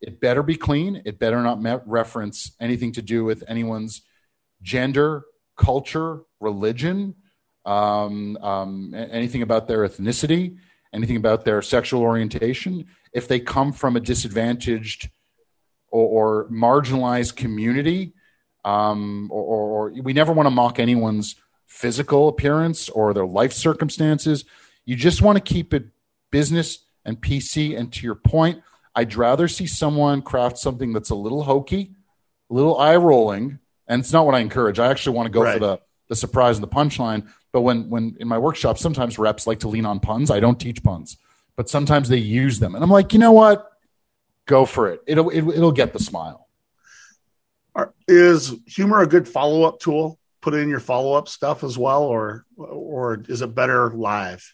[0.00, 1.02] It better be clean.
[1.04, 4.02] It better not reference anything to do with anyone's
[4.62, 5.24] gender,
[5.56, 7.14] culture, religion,
[7.64, 10.56] um, um, anything about their ethnicity,
[10.92, 12.86] anything about their sexual orientation.
[13.12, 15.10] If they come from a disadvantaged
[15.88, 18.14] or, or marginalized community,
[18.64, 21.36] um, or, or, or we never want to mock anyone's
[21.66, 24.44] physical appearance or their life circumstances.
[24.84, 25.86] You just want to keep it
[26.30, 27.78] business and PC.
[27.78, 28.62] And to your point,
[28.94, 31.92] I'd rather see someone craft something that's a little hokey,
[32.50, 33.58] a little eye rolling,
[33.88, 34.78] and it's not what I encourage.
[34.78, 35.54] I actually want to go right.
[35.54, 37.26] for the the surprise and the punchline.
[37.52, 40.30] But when when in my workshop, sometimes reps like to lean on puns.
[40.30, 41.16] I don't teach puns,
[41.56, 43.70] but sometimes they use them, and I'm like, you know what?
[44.46, 45.02] Go for it.
[45.06, 46.41] It'll it, will it will get the smile.
[48.06, 50.18] Is humor a good follow up tool?
[50.40, 54.52] Put it in your follow up stuff as well, or or is it better live?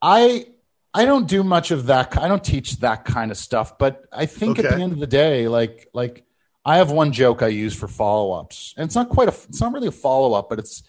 [0.00, 0.46] I
[0.94, 2.16] I don't do much of that.
[2.16, 4.68] I don't teach that kind of stuff, but I think okay.
[4.68, 6.24] at the end of the day, like like
[6.64, 9.60] I have one joke I use for follow ups, and it's not quite a it's
[9.60, 10.84] not really a follow up, but it's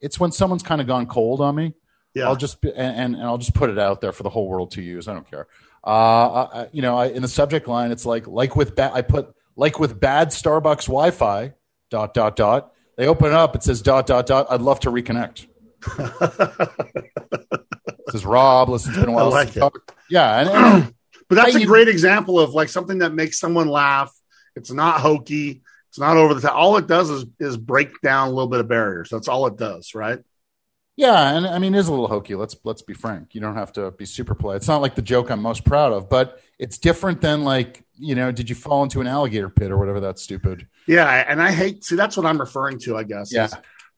[0.00, 1.74] it's when someone's kind of gone cold on me.
[2.14, 4.72] Yeah, I'll just and, and I'll just put it out there for the whole world
[4.72, 5.06] to use.
[5.06, 5.46] I don't care.
[5.86, 8.92] Uh, I, you know, I, in the subject line, it's like like with bad.
[8.92, 11.54] I put like with bad Starbucks Wi-Fi.
[11.88, 12.72] Dot dot dot.
[12.96, 13.54] They open it up.
[13.54, 14.48] It says dot dot dot.
[14.50, 15.46] I'd love to reconnect.
[18.06, 18.68] this is Rob.
[18.68, 19.32] Listen, it's been a while.
[19.32, 19.72] I like it.
[20.10, 20.48] Yeah, and,
[20.84, 20.94] and,
[21.28, 24.12] but that's I, a great example of like something that makes someone laugh.
[24.56, 25.62] It's not hokey.
[25.90, 26.56] It's not over the top.
[26.56, 29.10] All it does is is break down a little bit of barriers.
[29.10, 30.18] That's all it does, right?
[30.96, 32.34] Yeah, and I mean, it is a little hokey.
[32.34, 33.34] Let's let's be frank.
[33.34, 34.56] You don't have to be super polite.
[34.56, 38.14] It's not like the joke I'm most proud of, but it's different than like you
[38.14, 40.00] know, did you fall into an alligator pit or whatever?
[40.00, 40.66] That's stupid.
[40.86, 41.84] Yeah, and I hate.
[41.84, 42.96] See, that's what I'm referring to.
[42.96, 43.32] I guess.
[43.32, 43.48] Yeah.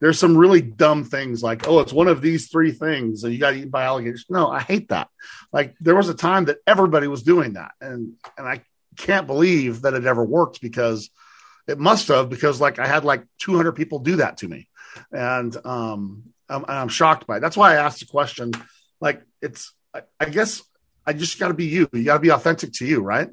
[0.00, 3.38] There's some really dumb things like, oh, it's one of these three things and you
[3.40, 4.26] got eaten by alligators.
[4.28, 5.08] No, I hate that.
[5.52, 7.72] Like there was a time that everybody was doing that.
[7.80, 8.62] And, and I
[8.96, 11.10] can't believe that it ever worked because
[11.66, 14.68] it must have, because like I had like 200 people do that to me.
[15.10, 17.40] And, um, I'm, I'm shocked by it.
[17.40, 18.52] That's why I asked the question.
[19.00, 20.62] Like it's, I, I guess
[21.06, 21.88] I just got to be you.
[21.92, 23.28] You got to be authentic to you, right?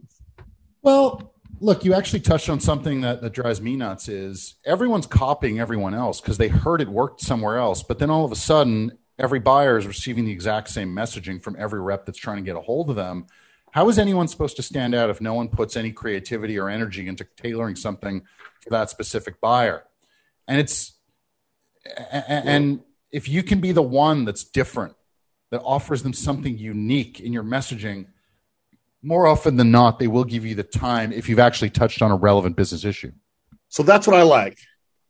[0.81, 5.59] Well, Look, you actually touched on something that, that drives me nuts is everyone's copying
[5.59, 7.81] everyone else because they heard it worked somewhere else.
[7.81, 11.55] But then all of a sudden, every buyer is receiving the exact same messaging from
[11.57, 13.27] every rep that's trying to get a hold of them.
[13.71, 17.07] How is anyone supposed to stand out if no one puts any creativity or energy
[17.07, 18.21] into tailoring something
[18.61, 19.85] for that specific buyer?
[20.47, 20.93] And it's,
[22.11, 22.81] and
[23.15, 24.93] if you can be the one that's different,
[25.49, 28.07] that offers them something unique in your messaging,
[29.01, 32.11] more often than not, they will give you the time if you've actually touched on
[32.11, 33.13] a relevant business issue.
[33.69, 34.57] So that's what I like.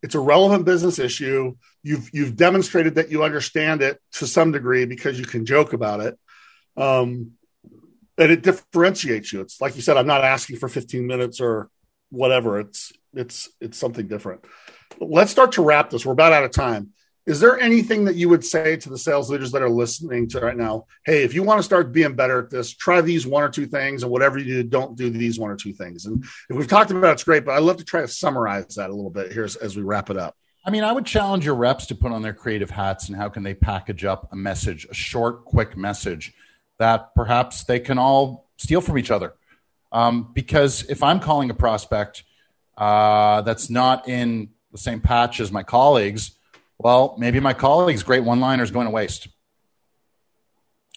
[0.03, 1.55] It's a relevant business issue.
[1.81, 6.01] You've you've demonstrated that you understand it to some degree because you can joke about
[6.01, 6.19] it,
[6.77, 7.31] um,
[8.19, 9.41] and it differentiates you.
[9.41, 9.97] It's like you said.
[9.97, 11.71] I'm not asking for 15 minutes or
[12.11, 12.59] whatever.
[12.59, 14.45] It's it's it's something different.
[14.99, 16.05] Let's start to wrap this.
[16.05, 16.91] We're about out of time.
[17.25, 20.39] Is there anything that you would say to the sales leaders that are listening to
[20.39, 20.85] right now?
[21.05, 23.65] Hey, if you want to start being better at this, try these one or two
[23.65, 26.05] things, and whatever you do, don't do these one or two things.
[26.05, 28.75] And if we've talked about it, it's great, but I'd love to try to summarize
[28.75, 30.35] that a little bit here as, as we wrap it up.
[30.63, 33.29] I mean, I would challenge your reps to put on their creative hats and how
[33.29, 36.33] can they package up a message, a short, quick message
[36.77, 39.33] that perhaps they can all steal from each other.
[39.91, 42.23] Um, because if I'm calling a prospect
[42.77, 46.31] uh, that's not in the same patch as my colleagues,
[46.77, 49.27] well, maybe my colleague's great one liner is going to waste.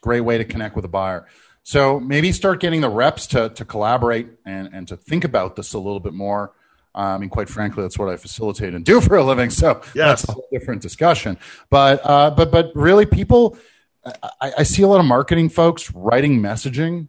[0.00, 1.26] Great way to connect with a buyer.
[1.62, 5.74] So maybe start getting the reps to, to collaborate and, and to think about this
[5.74, 6.52] a little bit more.
[6.94, 9.50] Uh, I mean, quite frankly, that's what I facilitate and do for a living.
[9.50, 9.94] So yes.
[9.94, 11.36] that's a whole different discussion.
[11.70, 13.58] But uh, but but really, people,
[14.04, 17.08] I, I, see a lot of marketing folks writing messaging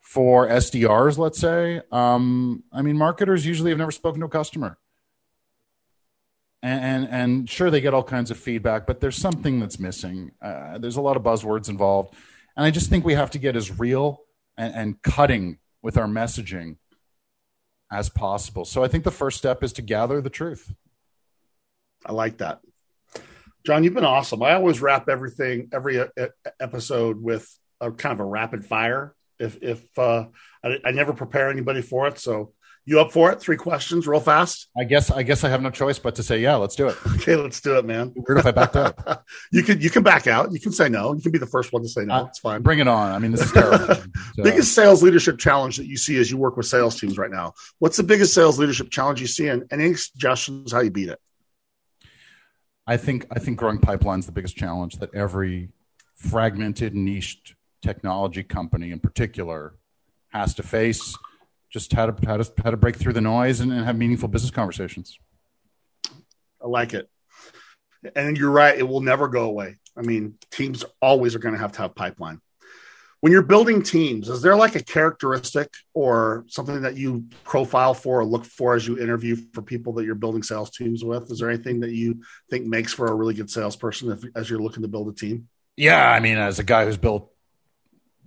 [0.00, 1.16] for SDRs.
[1.16, 4.78] Let's say, um, I mean, marketers usually have never spoken to a customer
[6.62, 10.32] and, and, sure they get all kinds of feedback, but there's something that's missing.
[10.42, 12.14] Uh, there's a lot of buzzwords involved,
[12.56, 14.22] and I just think we have to get as real
[14.56, 16.76] and, and cutting with our messaging
[17.90, 18.64] as possible.
[18.64, 20.74] So I think the first step is to gather the truth.
[22.04, 22.60] I like that.
[23.64, 24.42] John, you've been awesome.
[24.42, 26.06] I always wrap everything, every uh,
[26.60, 27.48] episode with
[27.80, 29.14] a kind of a rapid fire.
[29.38, 30.26] If if uh,
[30.64, 32.52] I, I never prepare anybody for it, so
[32.88, 33.38] you up for it?
[33.38, 34.68] Three questions, real fast.
[34.76, 35.10] I guess.
[35.10, 36.96] I guess I have no choice but to say, yeah, let's do it.
[37.18, 38.14] Okay, let's do it, man.
[38.14, 39.26] Weird if I backed up.
[39.52, 39.80] you can.
[39.80, 40.52] You can back out.
[40.52, 41.12] You can say no.
[41.12, 42.14] You can be the first one to say no.
[42.14, 42.62] Uh, it's fine.
[42.62, 43.12] Bring it on.
[43.12, 43.94] I mean, this is terrible.
[44.34, 44.42] so.
[44.42, 47.54] Biggest sales leadership challenge that you see as you work with sales teams right now.
[47.80, 51.20] What's the biggest sales leadership challenge you see, and any suggestions how you beat it?
[52.86, 53.26] I think.
[53.30, 55.70] I think growing pipelines the biggest challenge that every
[56.14, 59.74] fragmented, niched technology company, in particular,
[60.28, 61.16] has to face
[61.70, 64.28] just how to how to how to break through the noise and, and have meaningful
[64.28, 65.18] business conversations.
[66.62, 67.08] I like it,
[68.16, 68.78] and you're right.
[68.78, 69.76] It will never go away.
[69.96, 72.40] I mean, teams always are going to have to have pipeline.
[73.20, 78.20] When you're building teams, is there like a characteristic or something that you profile for
[78.20, 81.28] or look for as you interview for people that you're building sales teams with?
[81.32, 84.60] Is there anything that you think makes for a really good salesperson if, as you're
[84.62, 85.48] looking to build a team?
[85.76, 87.32] Yeah, I mean, as a guy who's built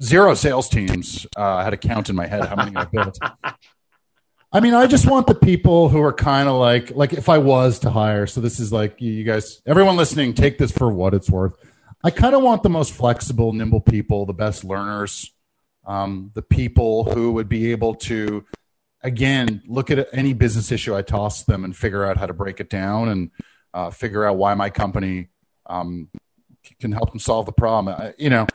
[0.02, 1.26] zero sales teams.
[1.38, 3.20] Uh, I had a count in my head how many I built.
[4.54, 7.38] I mean, I just want the people who are kind of like, like if I
[7.38, 8.28] was to hire.
[8.28, 11.54] So this is like you guys, everyone listening, take this for what it's worth.
[12.04, 15.32] I kind of want the most flexible, nimble people, the best learners,
[15.86, 18.46] um, the people who would be able to,
[19.04, 22.60] again, look at any business issue I toss them and figure out how to break
[22.60, 23.32] it down and
[23.74, 25.30] uh, figure out why my company
[25.68, 26.10] um,
[26.80, 27.96] can help them solve the problem.
[27.96, 28.48] I, you know,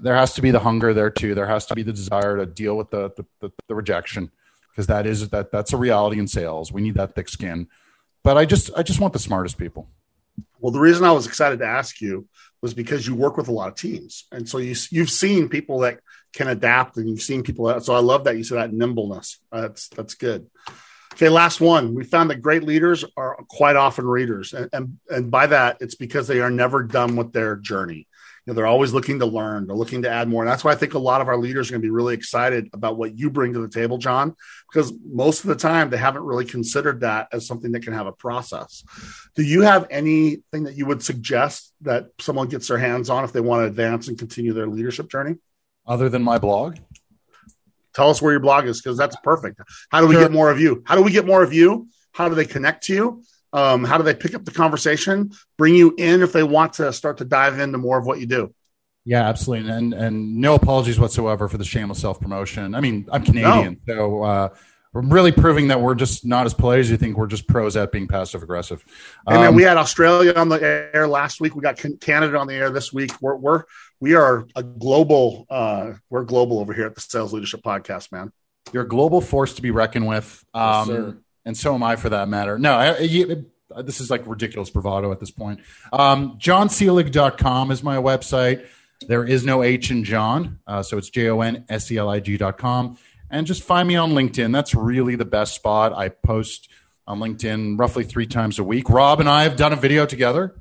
[0.00, 1.34] there has to be the hunger there too.
[1.34, 4.30] There has to be the desire to deal with the the, the, the rejection
[4.70, 6.72] because that is that that's a reality in sales.
[6.72, 7.68] We need that thick skin.
[8.22, 9.88] But I just I just want the smartest people.
[10.58, 12.26] Well, the reason I was excited to ask you
[12.62, 15.80] was because you work with a lot of teams, and so you you've seen people
[15.80, 16.00] that
[16.32, 17.66] can adapt, and you've seen people.
[17.66, 19.38] That, so I love that you said that nimbleness.
[19.52, 20.50] That's that's good.
[21.12, 21.94] Okay, last one.
[21.94, 25.94] We found that great leaders are quite often readers, and, and and by that, it's
[25.94, 28.08] because they are never done with their journey
[28.46, 29.66] you know, they're always looking to learn.
[29.66, 30.42] They're looking to add more.
[30.42, 32.14] And that's why I think a lot of our leaders are going to be really
[32.14, 34.34] excited about what you bring to the table, John,
[34.70, 38.06] because most of the time they haven't really considered that as something that can have
[38.06, 38.84] a process.
[39.34, 43.32] Do you have anything that you would suggest that someone gets their hands on if
[43.32, 45.36] they want to advance and continue their leadership journey?
[45.86, 46.76] Other than my blog?
[47.94, 49.60] Tell us where your blog is because that's perfect.
[49.88, 50.24] How do we sure.
[50.24, 50.82] get more of you?
[50.84, 51.88] How do we get more of you?
[52.12, 53.22] How do they connect to you?
[53.54, 56.92] Um, how do they pick up the conversation, bring you in if they want to
[56.92, 58.52] start to dive into more of what you do?
[59.04, 62.74] Yeah, absolutely, and and no apologies whatsoever for the shameless self promotion.
[62.74, 63.94] I mean, I'm Canadian, no.
[63.94, 64.48] so uh,
[64.94, 67.16] we're really proving that we're just not as polite as you think.
[67.16, 68.84] We're just pros at being passive aggressive.
[69.26, 71.54] Um, and we had Australia on the air last week.
[71.54, 73.10] We got Canada on the air this week.
[73.20, 73.64] We're we're
[74.00, 75.46] we are a global.
[75.50, 78.32] Uh, we're global over here at the Sales Leadership Podcast, man.
[78.72, 80.42] You're a global force to be reckoned with.
[80.54, 81.14] Um, yes,
[81.44, 82.58] and so am I for that matter.
[82.58, 85.60] No, I, I, this is like ridiculous bravado at this point.
[85.92, 88.66] Um, JohnSeelig.com is my website.
[89.06, 92.08] There is no H in John, uh, so it's J O N S E L
[92.08, 92.98] I G.com.
[93.30, 94.52] And just find me on LinkedIn.
[94.52, 95.92] That's really the best spot.
[95.92, 96.68] I post
[97.06, 98.88] on LinkedIn roughly three times a week.
[98.88, 100.54] Rob and I have done a video together.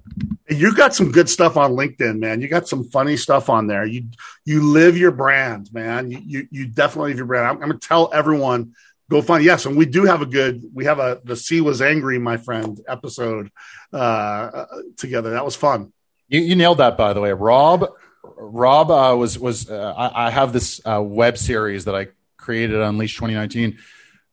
[0.50, 2.42] You got some good stuff on LinkedIn, man.
[2.42, 3.86] You got some funny stuff on there.
[3.86, 4.06] You
[4.44, 6.12] you live your brand, man.
[6.12, 7.48] You you, you definitely live your brand.
[7.48, 8.74] I'm, I'm going to tell everyone
[9.14, 11.82] go find yes and we do have a good we have a the sea was
[11.82, 13.51] angry my friend episode
[13.91, 14.66] uh
[14.97, 15.32] together.
[15.32, 15.93] That was fun.
[16.28, 17.32] You, you nailed that by the way.
[17.32, 17.88] Rob
[18.24, 22.07] rob uh, was was uh, I, I, have this uh, web series that i
[22.38, 23.78] created on unleash 2019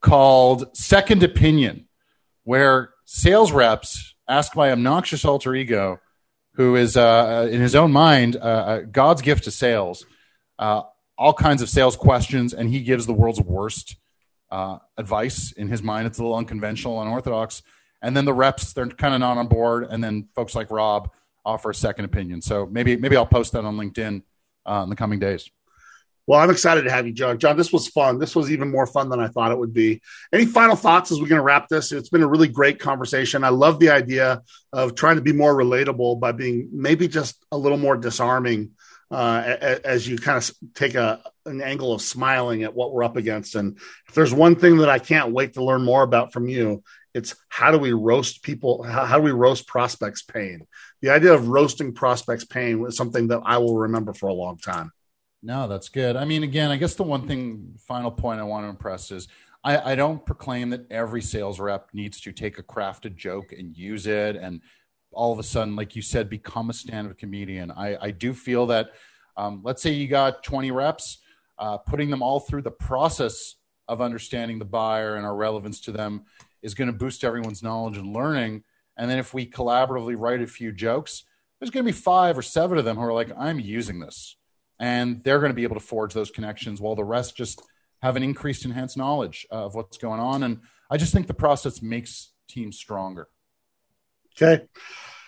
[0.01, 1.87] called second opinion
[2.43, 5.99] where sales reps ask my obnoxious alter ego,
[6.53, 10.05] who is uh, in his own mind uh, God's gift to sales,
[10.57, 10.83] uh,
[11.17, 13.97] all kinds of sales questions, and he gives the world's worst
[14.51, 16.07] uh, advice in his mind.
[16.07, 17.63] It's a little unconventional, and unorthodox.
[18.01, 19.87] And then the reps, they're kind of not on board.
[19.89, 21.11] And then folks like Rob
[21.45, 22.41] offer a second opinion.
[22.41, 24.23] So maybe maybe I'll post that on LinkedIn
[24.65, 25.49] uh, in the coming days.
[26.27, 27.39] Well, I'm excited to have you, John.
[27.39, 28.19] John, this was fun.
[28.19, 30.01] This was even more fun than I thought it would be.
[30.31, 31.91] Any final thoughts as we're going to wrap this?
[31.91, 33.43] It's been a really great conversation.
[33.43, 37.57] I love the idea of trying to be more relatable by being maybe just a
[37.57, 38.71] little more disarming
[39.11, 43.17] uh, as you kind of take a an angle of smiling at what we're up
[43.17, 43.55] against.
[43.55, 46.83] And if there's one thing that I can't wait to learn more about from you,
[47.13, 48.83] it's how do we roast people?
[48.83, 50.65] How, how do we roast prospects' pain?
[51.01, 54.57] The idea of roasting prospects' pain was something that I will remember for a long
[54.57, 54.91] time.
[55.43, 56.15] No, that's good.
[56.15, 59.27] I mean, again, I guess the one thing, final point I want to impress is
[59.63, 63.75] I, I don't proclaim that every sales rep needs to take a crafted joke and
[63.75, 64.61] use it and
[65.11, 67.71] all of a sudden, like you said, become a stand-up comedian.
[67.71, 68.91] I, I do feel that,
[69.37, 71.19] um, let's say you got 20 reps,
[71.57, 73.55] uh, putting them all through the process
[73.87, 76.23] of understanding the buyer and our relevance to them
[76.61, 78.63] is going to boost everyone's knowledge and learning.
[78.97, 81.23] And then if we collaboratively write a few jokes,
[81.59, 84.37] there's going to be five or seven of them who are like, I'm using this
[84.81, 87.61] and they're going to be able to forge those connections while the rest just
[88.01, 90.59] have an increased enhanced knowledge of what's going on and
[90.89, 93.29] i just think the process makes teams stronger
[94.35, 94.63] okay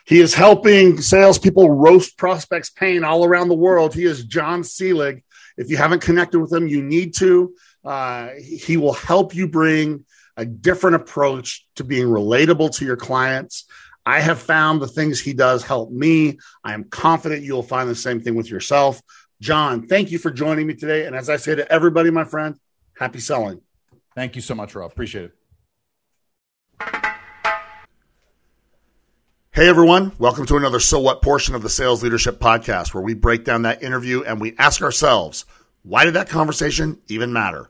[0.05, 5.21] he is helping salespeople roast prospects pain all around the world he is john seelig
[5.57, 7.53] if you haven't connected with him you need to
[7.85, 10.05] uh, he will help you bring
[10.37, 13.65] a different approach to being relatable to your clients
[14.05, 16.39] I have found the things he does help me.
[16.63, 19.01] I am confident you'll find the same thing with yourself.
[19.39, 21.05] John, thank you for joining me today.
[21.05, 22.55] And as I say to everybody, my friend,
[22.97, 23.61] happy selling.
[24.15, 24.91] Thank you so much, Rob.
[24.91, 25.42] Appreciate it.
[29.55, 33.13] Hey everyone, welcome to another So What portion of the Sales Leadership Podcast, where we
[33.13, 35.45] break down that interview and we ask ourselves,
[35.83, 37.69] why did that conversation even matter?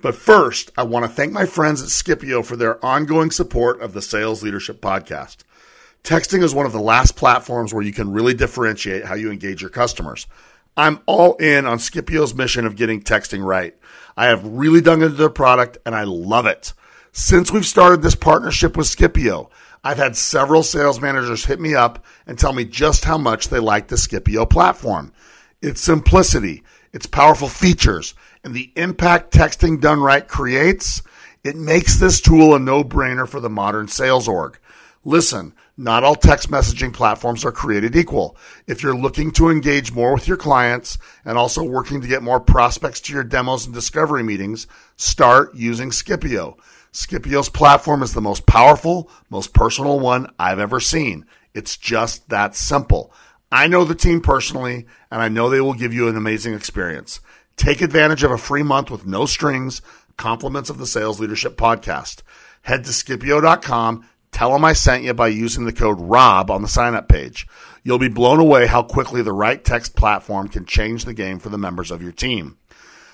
[0.00, 3.92] But first, I want to thank my friends at Skipio for their ongoing support of
[3.92, 5.38] the Sales Leadership Podcast.
[6.04, 9.60] Texting is one of the last platforms where you can really differentiate how you engage
[9.60, 10.28] your customers.
[10.76, 13.74] I'm all in on Skipio's mission of getting texting right.
[14.16, 16.72] I have really dug into their product and I love it.
[17.10, 19.50] Since we've started this partnership with Skipio,
[19.86, 23.60] I've had several sales managers hit me up and tell me just how much they
[23.60, 25.12] like the Skipio platform.
[25.62, 28.12] Its simplicity, its powerful features,
[28.42, 31.02] and the impact texting done right creates,
[31.44, 34.58] it makes this tool a no-brainer for the modern sales org.
[35.04, 38.36] Listen, not all text messaging platforms are created equal.
[38.66, 42.40] If you're looking to engage more with your clients and also working to get more
[42.40, 44.66] prospects to your demos and discovery meetings,
[44.96, 46.56] start using Skipio.
[46.96, 51.26] Skipio's platform is the most powerful, most personal one I've ever seen.
[51.52, 53.12] It's just that simple.
[53.52, 57.20] I know the team personally, and I know they will give you an amazing experience.
[57.56, 59.82] Take advantage of a free month with no strings,
[60.16, 62.22] compliments of the Sales Leadership Podcast.
[62.62, 66.68] Head to Skipio.com Tell them I sent you by using the code ROB on the
[66.68, 67.46] sign up page.
[67.82, 71.48] You'll be blown away how quickly the right text platform can change the game for
[71.48, 72.58] the members of your team.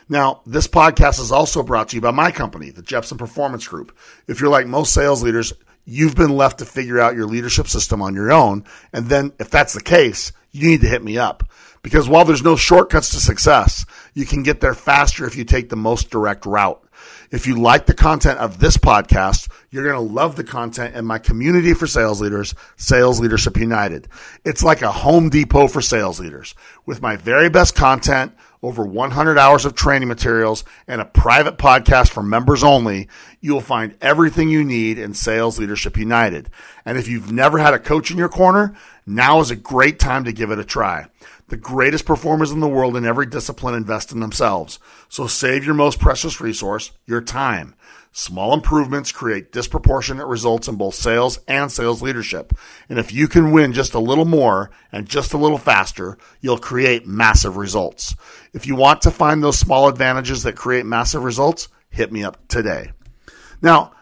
[0.09, 3.97] Now, this podcast is also brought to you by my company, the Jeppsen Performance Group.
[4.27, 5.53] If you're like most sales leaders,
[5.85, 8.65] you've been left to figure out your leadership system on your own.
[8.93, 11.49] And then if that's the case, you need to hit me up.
[11.83, 13.85] Because while there's no shortcuts to success,
[14.15, 16.79] you can get there faster if you take the most direct route.
[17.33, 21.05] If you like the content of this podcast, you're going to love the content in
[21.05, 24.07] my community for sales leaders, Sales Leadership United.
[24.45, 26.55] It's like a Home Depot for sales leaders
[26.87, 28.33] with my very best content,
[28.63, 33.09] over 100 hours of training materials, and a private podcast for members only.
[33.41, 36.49] You'll find everything you need in Sales Leadership United.
[36.85, 38.75] And if you've never had a coach in your corner,
[39.07, 41.07] now is a great time to give it a try.
[41.49, 44.79] The greatest performers in the world in every discipline invest in themselves.
[45.09, 47.75] So save your most precious resource, your time.
[48.15, 52.53] Small improvements create disproportionate results in both sales and sales leadership.
[52.89, 56.59] And if you can win just a little more and just a little faster, you'll
[56.59, 58.15] create massive results.
[58.53, 62.49] If you want to find those small advantages that create massive results, hit me up
[62.49, 62.93] today.
[63.63, 63.93] Now,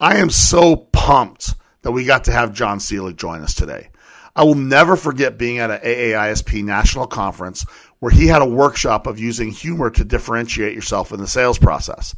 [0.00, 3.90] I am so pumped that we got to have John Seelig join us today.
[4.36, 7.64] I will never forget being at an AAISP national conference
[8.00, 12.14] where he had a workshop of using humor to differentiate yourself in the sales process.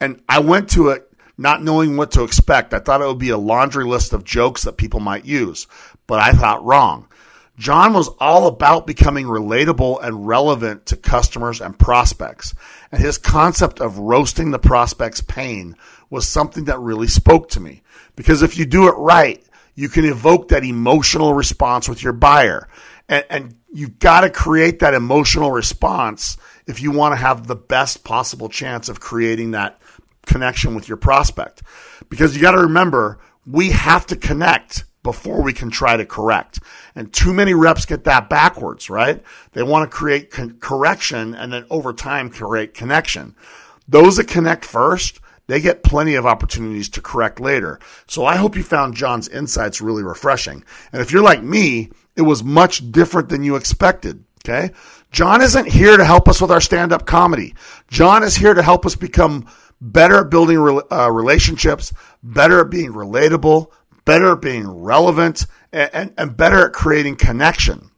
[0.00, 2.74] And I went to it not knowing what to expect.
[2.74, 5.66] I thought it would be a laundry list of jokes that people might use,
[6.06, 7.08] but I thought wrong.
[7.56, 12.52] John was all about becoming relatable and relevant to customers and prospects.
[12.90, 15.76] And his concept of roasting the prospect's pain
[16.10, 17.82] was something that really spoke to me.
[18.16, 19.42] Because if you do it right,
[19.74, 22.68] You can evoke that emotional response with your buyer.
[23.08, 27.56] And, and you've got to create that emotional response if you want to have the
[27.56, 29.80] best possible chance of creating that
[30.26, 31.62] connection with your prospect.
[32.08, 36.60] Because you got to remember, we have to connect before we can try to correct.
[36.94, 39.22] And too many reps get that backwards, right?
[39.52, 43.36] They want to create con- correction and then over time create connection.
[43.86, 47.78] Those that connect first, they get plenty of opportunities to correct later.
[48.06, 50.64] So I hope you found John's insights really refreshing.
[50.92, 54.24] And if you're like me, it was much different than you expected.
[54.46, 54.72] Okay.
[55.10, 57.54] John isn't here to help us with our stand up comedy.
[57.88, 59.46] John is here to help us become
[59.80, 60.58] better at building
[60.90, 61.92] uh, relationships,
[62.22, 63.70] better at being relatable,
[64.04, 67.90] better at being relevant, and, and, and better at creating connection.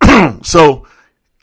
[0.42, 0.86] so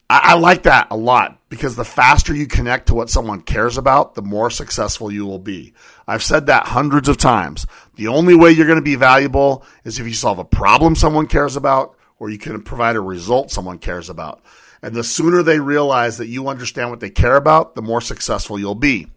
[0.10, 3.78] I, I like that a lot because the faster you connect to what someone cares
[3.78, 5.74] about, the more successful you will be.
[6.07, 7.68] I've said that hundreds of times.
[7.95, 11.28] The only way you're going to be valuable is if you solve a problem someone
[11.28, 14.41] cares about or you can provide a result someone cares about.
[14.82, 18.60] And the sooner they realize that you understand what they care about, the more successful
[18.60, 19.07] you'll be.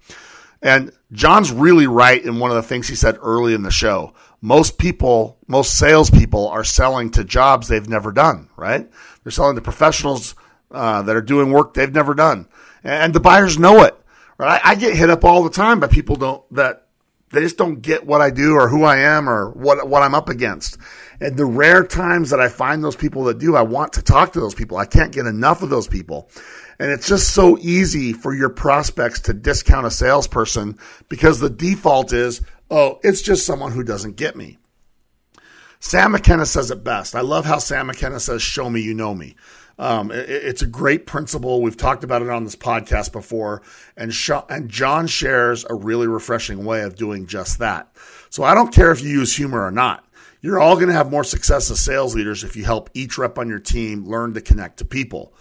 [0.60, 4.14] And John's really right in one of the things he said early in the show.
[4.40, 8.88] Most people, most salespeople are selling to jobs they've never done, right?
[9.22, 10.34] They're selling to professionals
[10.72, 12.48] uh, that are doing work they've never done,
[12.82, 13.96] and the buyers know it.
[14.38, 14.60] Right?
[14.64, 16.86] I, I get hit up all the time by people don't that
[17.30, 20.14] they just don't get what I do or who I am or what what I'm
[20.14, 20.78] up against.
[21.20, 24.32] And the rare times that I find those people that do, I want to talk
[24.32, 24.76] to those people.
[24.76, 26.28] I can't get enough of those people.
[26.78, 32.12] And it's just so easy for your prospects to discount a salesperson because the default
[32.12, 34.58] is, oh, it's just someone who doesn't get me.
[35.78, 37.14] Sam McKenna says it best.
[37.14, 39.36] I love how Sam McKenna says, show me you know me.
[39.78, 41.62] Um, it, it's a great principle.
[41.62, 43.62] We've talked about it on this podcast before,
[43.96, 47.94] and Sh- and John shares a really refreshing way of doing just that.
[48.30, 50.04] So I don't care if you use humor or not.
[50.40, 53.38] You're all going to have more success as sales leaders if you help each rep
[53.38, 55.32] on your team learn to connect to people.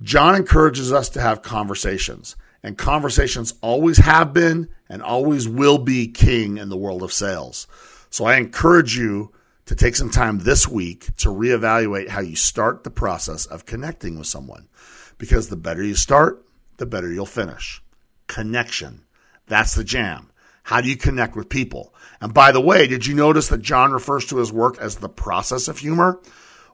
[0.00, 6.08] John encourages us to have conversations, and conversations always have been and always will be
[6.08, 7.66] king in the world of sales.
[8.08, 9.33] So I encourage you
[9.66, 14.18] to take some time this week to reevaluate how you start the process of connecting
[14.18, 14.68] with someone.
[15.16, 16.44] Because the better you start,
[16.76, 17.82] the better you'll finish.
[18.26, 19.04] Connection.
[19.46, 20.30] That's the jam.
[20.64, 21.94] How do you connect with people?
[22.20, 25.08] And by the way, did you notice that John refers to his work as the
[25.08, 26.20] process of humor?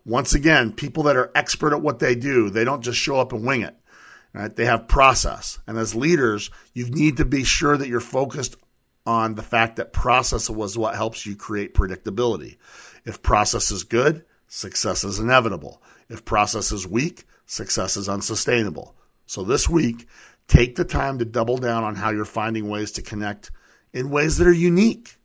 [0.04, 3.32] Once again, people that are expert at what they do, they don't just show up
[3.32, 3.76] and wing it.
[4.32, 4.54] Right?
[4.54, 5.58] They have process.
[5.66, 8.56] And as leaders, you need to be sure that you're focused
[9.06, 12.56] on the fact that process was what helps you create predictability.
[13.04, 15.82] If process is good, success is inevitable.
[16.08, 18.94] If process is weak, success is unsustainable.
[19.26, 20.06] So this week,
[20.48, 23.50] take the time to double down on how you're finding ways to connect
[23.92, 25.16] in ways that are unique.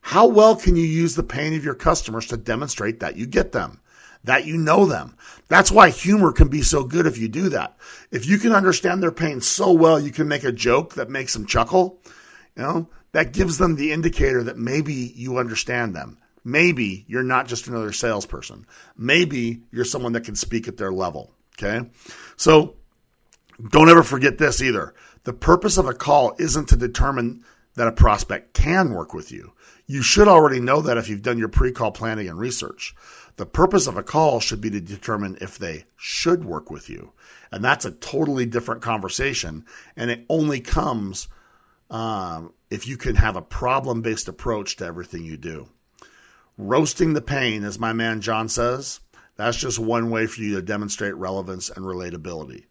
[0.00, 3.52] How well can you use the pain of your customers to demonstrate that you get
[3.52, 3.80] them?
[4.26, 5.16] that you know them.
[5.48, 7.76] That's why humor can be so good if you do that.
[8.10, 11.32] If you can understand their pain so well, you can make a joke that makes
[11.32, 12.00] them chuckle.
[12.56, 16.18] You know, that gives them the indicator that maybe you understand them.
[16.44, 18.66] Maybe you're not just another salesperson.
[18.94, 21.32] Maybe you're someone that can speak at their level.
[21.54, 21.88] Okay.
[22.36, 22.76] So
[23.70, 24.92] don't ever forget this either.
[25.24, 27.42] The purpose of a call isn't to determine
[27.76, 29.54] that a prospect can work with you.
[29.86, 32.94] You should already know that if you've done your pre-call planning and research.
[33.36, 37.12] The purpose of a call should be to determine if they should work with you.
[37.50, 39.64] And that's a totally different conversation.
[39.96, 41.28] And it only comes
[41.90, 45.68] um, if you can have a problem based approach to everything you do.
[46.58, 49.00] Roasting the pain, as my man John says,
[49.36, 52.64] that's just one way for you to demonstrate relevance and relatability.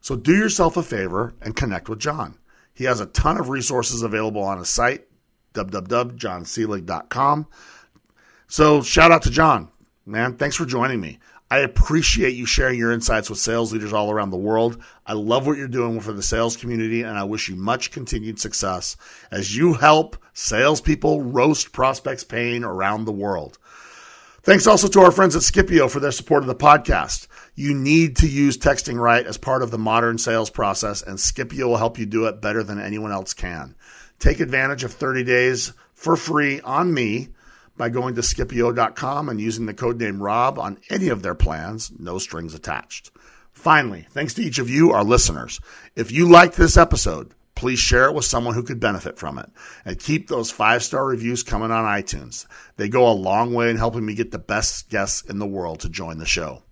[0.00, 2.38] So do yourself a favor and connect with John.
[2.72, 5.06] He has a ton of resources available on his site,
[5.54, 7.46] www.johnseelig.com.
[8.48, 9.70] So shout out to John.
[10.04, 11.18] Man, thanks for joining me.
[11.48, 14.82] I appreciate you sharing your insights with sales leaders all around the world.
[15.06, 18.40] I love what you're doing for the sales community, and I wish you much continued
[18.40, 18.96] success
[19.30, 23.58] as you help salespeople roast prospects' pain around the world.
[24.42, 27.28] Thanks also to our friends at Skipio for their support of the podcast.
[27.54, 31.68] You need to use texting right as part of the modern sales process, and Skipio
[31.68, 33.76] will help you do it better than anyone else can.
[34.18, 37.28] Take advantage of 30 days for free on me
[37.76, 41.92] by going to Skipio.com and using the code name Rob on any of their plans,
[41.98, 43.10] no strings attached.
[43.52, 45.60] Finally, thanks to each of you, our listeners.
[45.94, 49.50] If you liked this episode, please share it with someone who could benefit from it.
[49.84, 52.46] And keep those five star reviews coming on iTunes.
[52.76, 55.80] They go a long way in helping me get the best guests in the world
[55.80, 56.62] to join the show.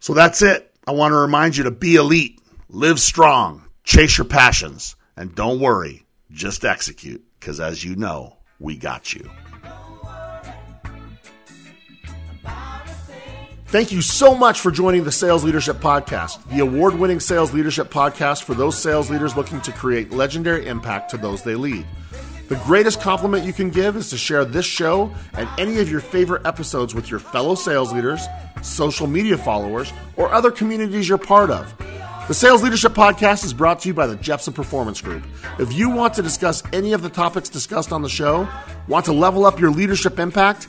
[0.00, 0.72] So that's it.
[0.86, 5.60] I want to remind you to be elite, live strong, chase your passions, and don't
[5.60, 9.30] worry, just execute, because as you know, we got you.
[13.68, 17.90] Thank you so much for joining the Sales Leadership Podcast, the award winning sales leadership
[17.90, 21.84] podcast for those sales leaders looking to create legendary impact to those they lead.
[22.48, 25.98] The greatest compliment you can give is to share this show and any of your
[25.98, 28.24] favorite episodes with your fellow sales leaders,
[28.62, 31.74] social media followers, or other communities you're part of.
[32.28, 35.24] The Sales Leadership Podcast is brought to you by the Jeppsen Performance Group.
[35.58, 38.48] If you want to discuss any of the topics discussed on the show,
[38.86, 40.68] want to level up your leadership impact,